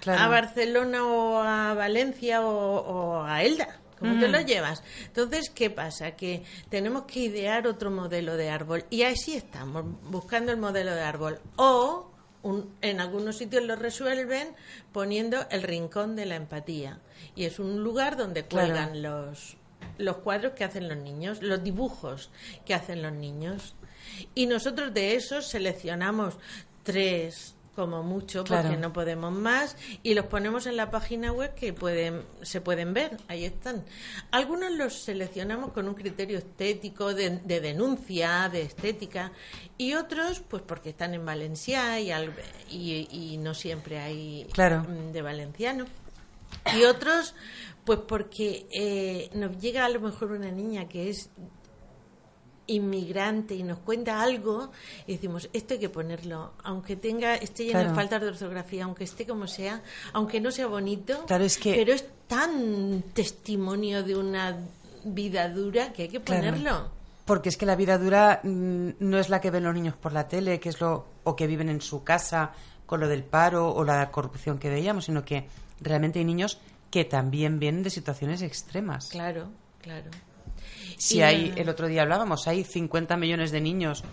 [0.00, 0.22] Claro.
[0.22, 3.78] a Barcelona o a Valencia o, o a Elda?
[3.98, 4.82] ¿Cómo te lo llevas?
[5.06, 6.12] Entonces, ¿qué pasa?
[6.16, 8.84] Que tenemos que idear otro modelo de árbol.
[8.90, 11.38] Y así estamos, buscando el modelo de árbol.
[11.54, 12.10] O
[12.42, 14.56] un- en algunos sitios lo resuelven
[14.90, 16.98] poniendo el rincón de la empatía.
[17.36, 18.68] Y es un lugar donde Claro.
[18.74, 19.56] cuelgan los,
[20.02, 22.30] los cuadros que hacen los niños, los dibujos
[22.66, 23.74] que hacen los niños.
[24.34, 26.34] Y nosotros de esos seleccionamos
[26.82, 28.78] tres como mucho porque Claro.
[28.78, 33.16] no podemos más y los ponemos en la página web que pueden se pueden ver
[33.28, 33.82] ahí están
[34.30, 39.32] algunos los seleccionamos con un criterio estético de, de denuncia de estética
[39.78, 42.34] y otros pues porque están en valencià y, al-
[42.70, 44.84] y, y no siempre hay Claro.
[45.10, 45.86] de valenciano
[46.76, 47.34] y otros
[47.84, 51.30] pues porque eh, nos llega a lo mejor una niña que es
[52.68, 54.70] inmigrante y nos cuenta algo
[55.06, 57.88] y decimos esto hay que ponerlo aunque tenga esté lleno Claro.
[57.90, 61.74] de faltas de ortografía aunque esté como sea aunque no sea bonito Claro, es que-
[61.74, 64.56] pero es tan testimonio de una
[65.04, 66.40] vida dura que hay que Claro.
[66.46, 66.88] ponerlo
[67.26, 70.12] Porque es que la vida dura mm, no es la que ven los niños por
[70.12, 72.52] la tele, que es lo o que viven en su casa
[72.86, 75.46] con lo del paro o la corrupción que veíamos, sino que
[75.80, 76.58] realmente hay niños
[76.92, 79.08] que también vienen de situaciones extremas.
[79.08, 80.10] claro claro
[80.98, 84.04] Si Y hay, el otro día hablábamos, hay 50 millones de niños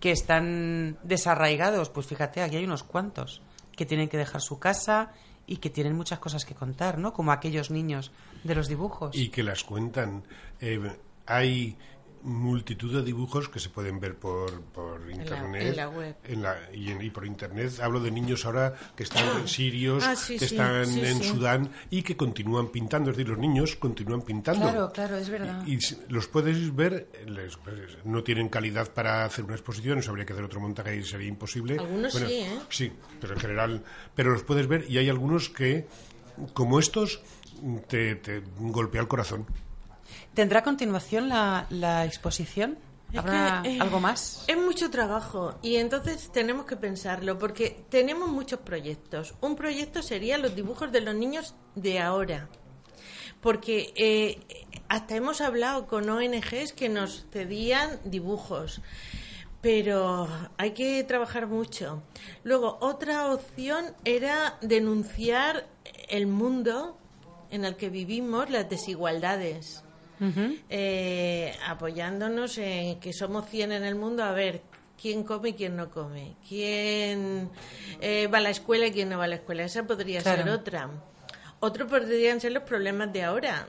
[0.00, 3.42] que están desarraigados, pues fíjate, aquí hay unos cuantos
[3.76, 5.12] que tienen que dejar su casa
[5.46, 7.12] y que tienen muchas cosas que contar, ¿no?
[7.12, 8.12] Como aquellos niños
[8.44, 9.16] de los dibujos.
[9.16, 10.22] y que las cuentan.
[10.60, 10.80] Eh,
[11.26, 11.76] hay
[12.24, 16.16] multitud de dibujos que se pueden ver por, por internet en la web.
[16.24, 20.04] en la- y, en- y por internet hablo de niños ahora que están en sirios
[20.06, 21.22] Ah, sí, que sí, están sí, en.
[21.22, 25.66] Sudán y que continúan pintando es decir los niños continúan pintando Claro, claro, es verdad.
[25.66, 25.78] y,
[26.12, 27.58] los puedes ver les-
[28.04, 31.28] no tienen calidad para hacer una exposición eso habría que hacer otro montaje y sería
[31.28, 32.58] imposible Algunos sí, ¿eh?
[32.68, 33.82] Sí, pero en general,
[34.14, 35.86] pero los puedes ver y hay algunos que,
[36.54, 37.20] como estos,
[37.88, 39.46] te, te golpea el corazón.
[40.34, 42.78] ¿Tendrá continuación la, la exposición?
[43.12, 44.44] Es ¿Habrá que, eh, algo más?
[44.46, 49.34] Es mucho trabajo y entonces tenemos que pensarlo porque tenemos muchos proyectos.
[49.42, 52.48] Un proyecto sería los dibujos de los niños de ahora.
[53.42, 54.40] Porque eh,
[54.88, 58.80] hasta hemos hablado con ONGs que nos cedían dibujos.
[59.60, 62.02] Pero hay que trabajar mucho.
[62.42, 65.68] Luego, otra opción era denunciar
[66.08, 66.96] el mundo
[67.50, 69.84] en el que vivimos, las desigualdades
[70.68, 74.62] eh, apoyándonos en que somos 100 en el mundo, a ver
[75.00, 77.50] quién come y quién no come, quién
[78.00, 79.64] eh, va a la escuela y quién no va a la escuela.
[79.64, 80.42] Esa podría Claro.
[80.44, 80.90] ser otra.
[81.60, 83.66] Otro podrían ser los problemas de ahora.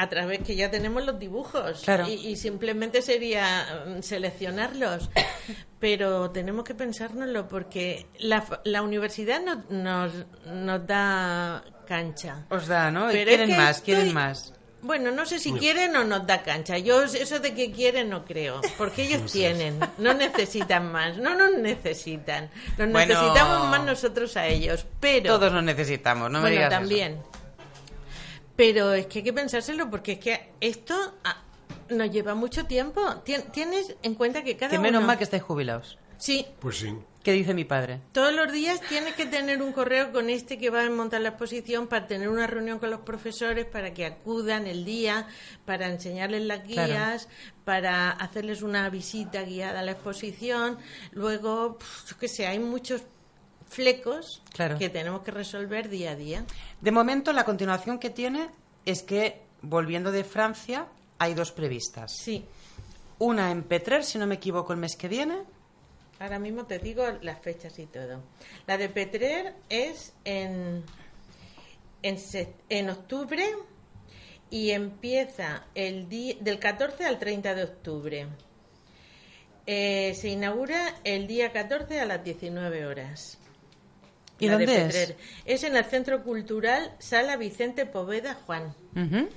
[0.00, 2.06] a través que ya tenemos los dibujos Claro.
[2.06, 5.10] y, y simplemente sería mm, seleccionarlos.
[5.80, 10.12] Pero tenemos que pensárnoslo porque la, la universidad nos, nos,
[10.46, 12.46] nos da cancha.
[12.50, 13.08] Os da, ¿no?
[13.10, 14.54] Pero quieren es que más, quieren más.
[14.80, 16.78] Bueno, no sé si quieren o nos da cancha.
[16.78, 21.56] Yo eso de que quieren no creo, porque ellos tienen, no necesitan más, no nos
[21.56, 22.48] necesitan.
[22.78, 23.14] Nos Bueno.
[23.14, 26.80] necesitamos más nosotros a ellos, pero Todos nos necesitamos, no me bueno, digas eso.
[26.80, 27.20] también.
[28.56, 31.42] Pero es que hay que pensárselo porque es que esto ah,
[31.90, 33.00] nos lleva mucho tiempo.
[33.24, 35.98] Tien- Tienes en cuenta que cada Que menos uno- mal que estáis jubilados.
[36.18, 36.92] Sí, Pues sí.
[37.28, 38.00] ¿Qué dice mi padre?
[38.12, 41.28] todos los días tienes que tener un correo con este que va a montar la
[41.28, 45.28] exposición para tener una reunión con los profesores para que acudan el día,
[45.66, 46.88] para enseñarles las Claro.
[46.88, 47.28] guías,
[47.66, 50.78] para hacerles una visita guiada a la exposición.
[51.12, 53.02] Luego, yo qué sé, hay muchos
[53.68, 54.78] flecos Claro.
[54.78, 56.46] que tenemos que resolver día a día.
[56.80, 58.48] De momento, la continuación que tiene
[58.86, 60.86] es que, volviendo de Francia,
[61.18, 62.10] hay dos previstas.
[62.24, 62.46] Sí,
[63.18, 65.42] Una en Petrer, si no me equivoco, el mes que viene.
[66.18, 68.22] Ahora mismo te digo las fechas y todo.
[68.66, 70.84] La de Petrer es en,
[72.02, 73.44] en, octubre
[74.50, 78.26] y empieza el día, del 14 al 30 de octubre.
[79.66, 83.38] Eh, se inaugura el día 14 a las 19 horas.
[84.40, 84.94] ¿Y La de dónde es?
[84.94, 85.16] Petrer.
[85.44, 88.74] Es en el Centro Cultural Sala Vicente Poveda Juan.
[88.96, 89.28] Ujú.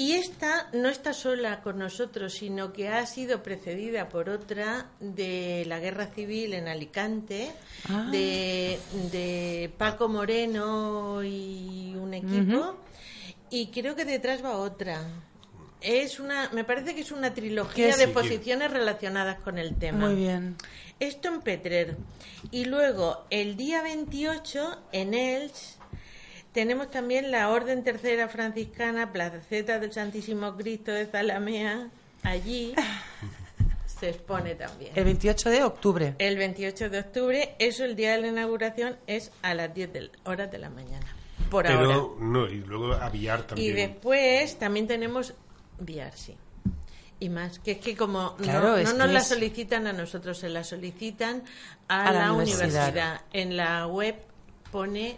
[0.00, 5.64] Y esta no está sola con nosotros, sino que ha sido precedida por otra de
[5.66, 7.50] la Guerra Civil en Alicante,
[7.88, 8.08] Ah.
[8.12, 8.78] de,
[9.10, 12.76] de Paco Moreno y un equipo,
[13.50, 15.02] y creo que detrás va otra.
[15.80, 20.06] Es una, me parece que es una trilogía de exposiciones relacionadas con el tema.
[20.06, 20.54] Muy bien.
[21.00, 21.96] Esto en Petrer.
[22.52, 25.77] Y luego, el día 28, en Elche,
[26.52, 31.88] tenemos también la Orden Tercera Franciscana, Placeta del Santísimo Cristo de Zalamea.
[32.22, 32.74] Allí
[33.86, 34.92] se expone también.
[34.94, 36.14] El 28 de octubre.
[36.18, 40.10] El 28 de octubre, eso el día de la inauguración es a las 10 de,
[40.24, 41.06] horas de la mañana.
[41.50, 41.80] Por ahora.
[41.80, 43.76] Pero no, y luego aviar Y también.
[43.76, 45.34] después también tenemos
[45.80, 46.36] VR, sí.
[47.20, 50.48] Y más, que es que como Claro, no, no nos la solicitan a nosotros, se
[50.48, 51.42] la solicitan
[51.88, 52.66] a, A la la, universidad.
[52.68, 53.20] universidad.
[53.32, 54.16] En la web
[54.70, 55.16] pone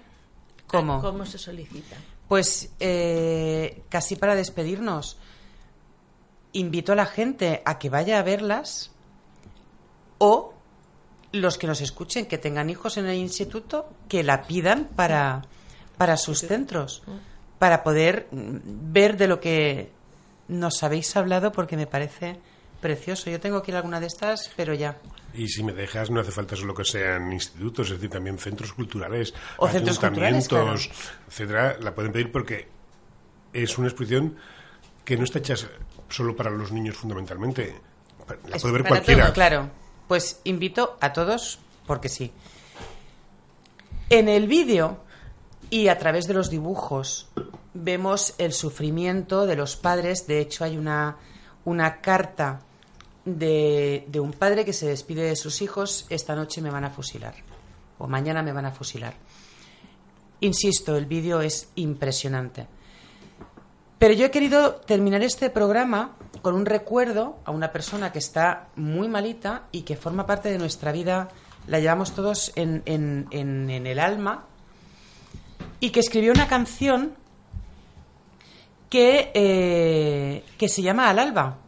[0.70, 1.00] ¿Cómo?
[1.00, 1.96] cómo se solicita.
[2.28, 5.18] Pues eh, casi para despedirnos,
[6.52, 8.90] invito a la gente a que vaya a verlas
[10.18, 10.54] o
[11.32, 15.42] los que nos escuchen, que tengan hijos en el instituto, que la pidan para,
[15.96, 17.02] para sus centros,
[17.58, 19.90] para poder mm, ver de lo que
[20.48, 22.40] nos habéis hablado, porque me parece
[22.80, 23.30] precioso.
[23.30, 24.98] Yo tengo que ir a alguna de estas, pero ya.
[25.34, 28.72] Y si me dejas, no hace falta solo que sean institutos, es decir, también centros
[28.72, 30.90] culturales, O centros culturales, ayuntamientos,
[31.28, 32.68] etcétera, la pueden pedir porque
[33.52, 34.36] es una exposición
[35.04, 35.54] que no está hecha
[36.08, 37.74] solo para los niños fundamentalmente.
[38.48, 39.24] La Es puede ver cualquiera.
[39.24, 39.70] todo, claro.
[40.08, 42.32] Pues invito a todos, porque sí.
[44.08, 44.98] En el vídeo
[45.70, 47.28] y a través de los dibujos
[47.74, 50.26] vemos el sufrimiento de los padres.
[50.26, 51.16] De hecho, hay una,
[51.64, 52.60] una carta
[53.24, 56.06] de, un padre que se despide de sus hijos.
[56.10, 57.34] Esta noche me van a fusilar.
[57.98, 59.14] O mañana me van a fusilar.
[60.40, 62.66] Insisto, el vídeo es impresionante.
[63.98, 68.68] Pero yo he querido terminar este programa con un recuerdo a una persona que está
[68.74, 71.28] muy malita y que forma parte de nuestra vida,
[71.66, 74.46] la llevamos todos en, en- en- en el alma,
[75.80, 77.14] y que escribió una canción
[78.88, 81.58] que, eh, que se llama Al alba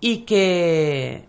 [0.00, 1.24] y que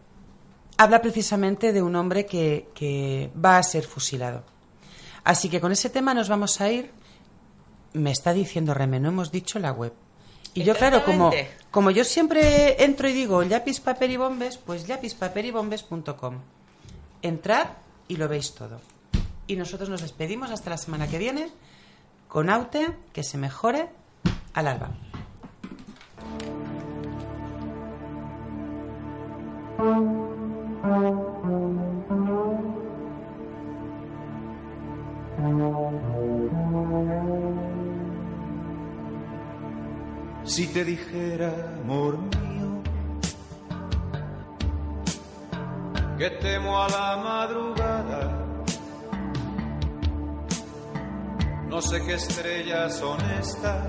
[0.78, 4.44] habla precisamente de un hombre que, que va a ser fusilado.
[5.24, 6.92] Así que con ese tema nos vamos a ir
[7.98, 9.94] me está diciendo Reme, no hemos dicho la web.
[10.54, 11.32] Y yo, claro, como,
[11.70, 16.40] como yo siempre entro y digo Yapis Paper y Bombes, pues yapispaperybombes.com.
[17.22, 17.68] Entrad
[18.08, 18.82] y lo veis todo.
[19.46, 21.50] Y nosotros nos despedimos hasta la semana que viene
[22.28, 23.90] con Aute, que se mejore
[24.54, 24.90] al alba.
[40.78, 41.52] te dijera,
[41.82, 42.84] amor mío,
[46.20, 48.46] que temo a la madrugada.
[51.68, 53.88] No sé qué estrellas son estas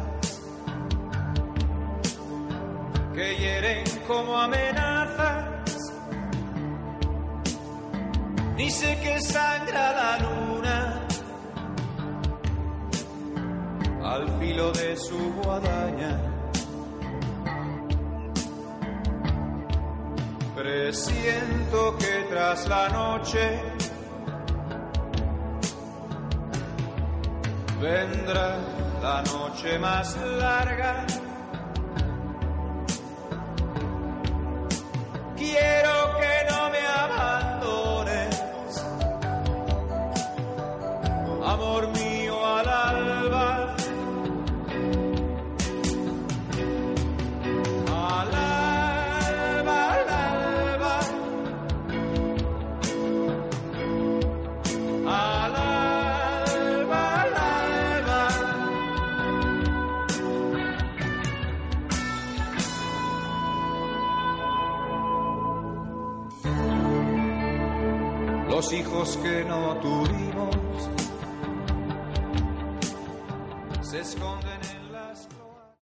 [3.15, 5.93] que hieren como amenazas.
[8.57, 11.07] Ni sé qué sangra la luna
[14.05, 16.28] al filo de su guadaña.
[20.93, 23.61] Siento que tras la noche
[27.79, 28.57] vendrá
[29.03, 31.07] la noche más larga.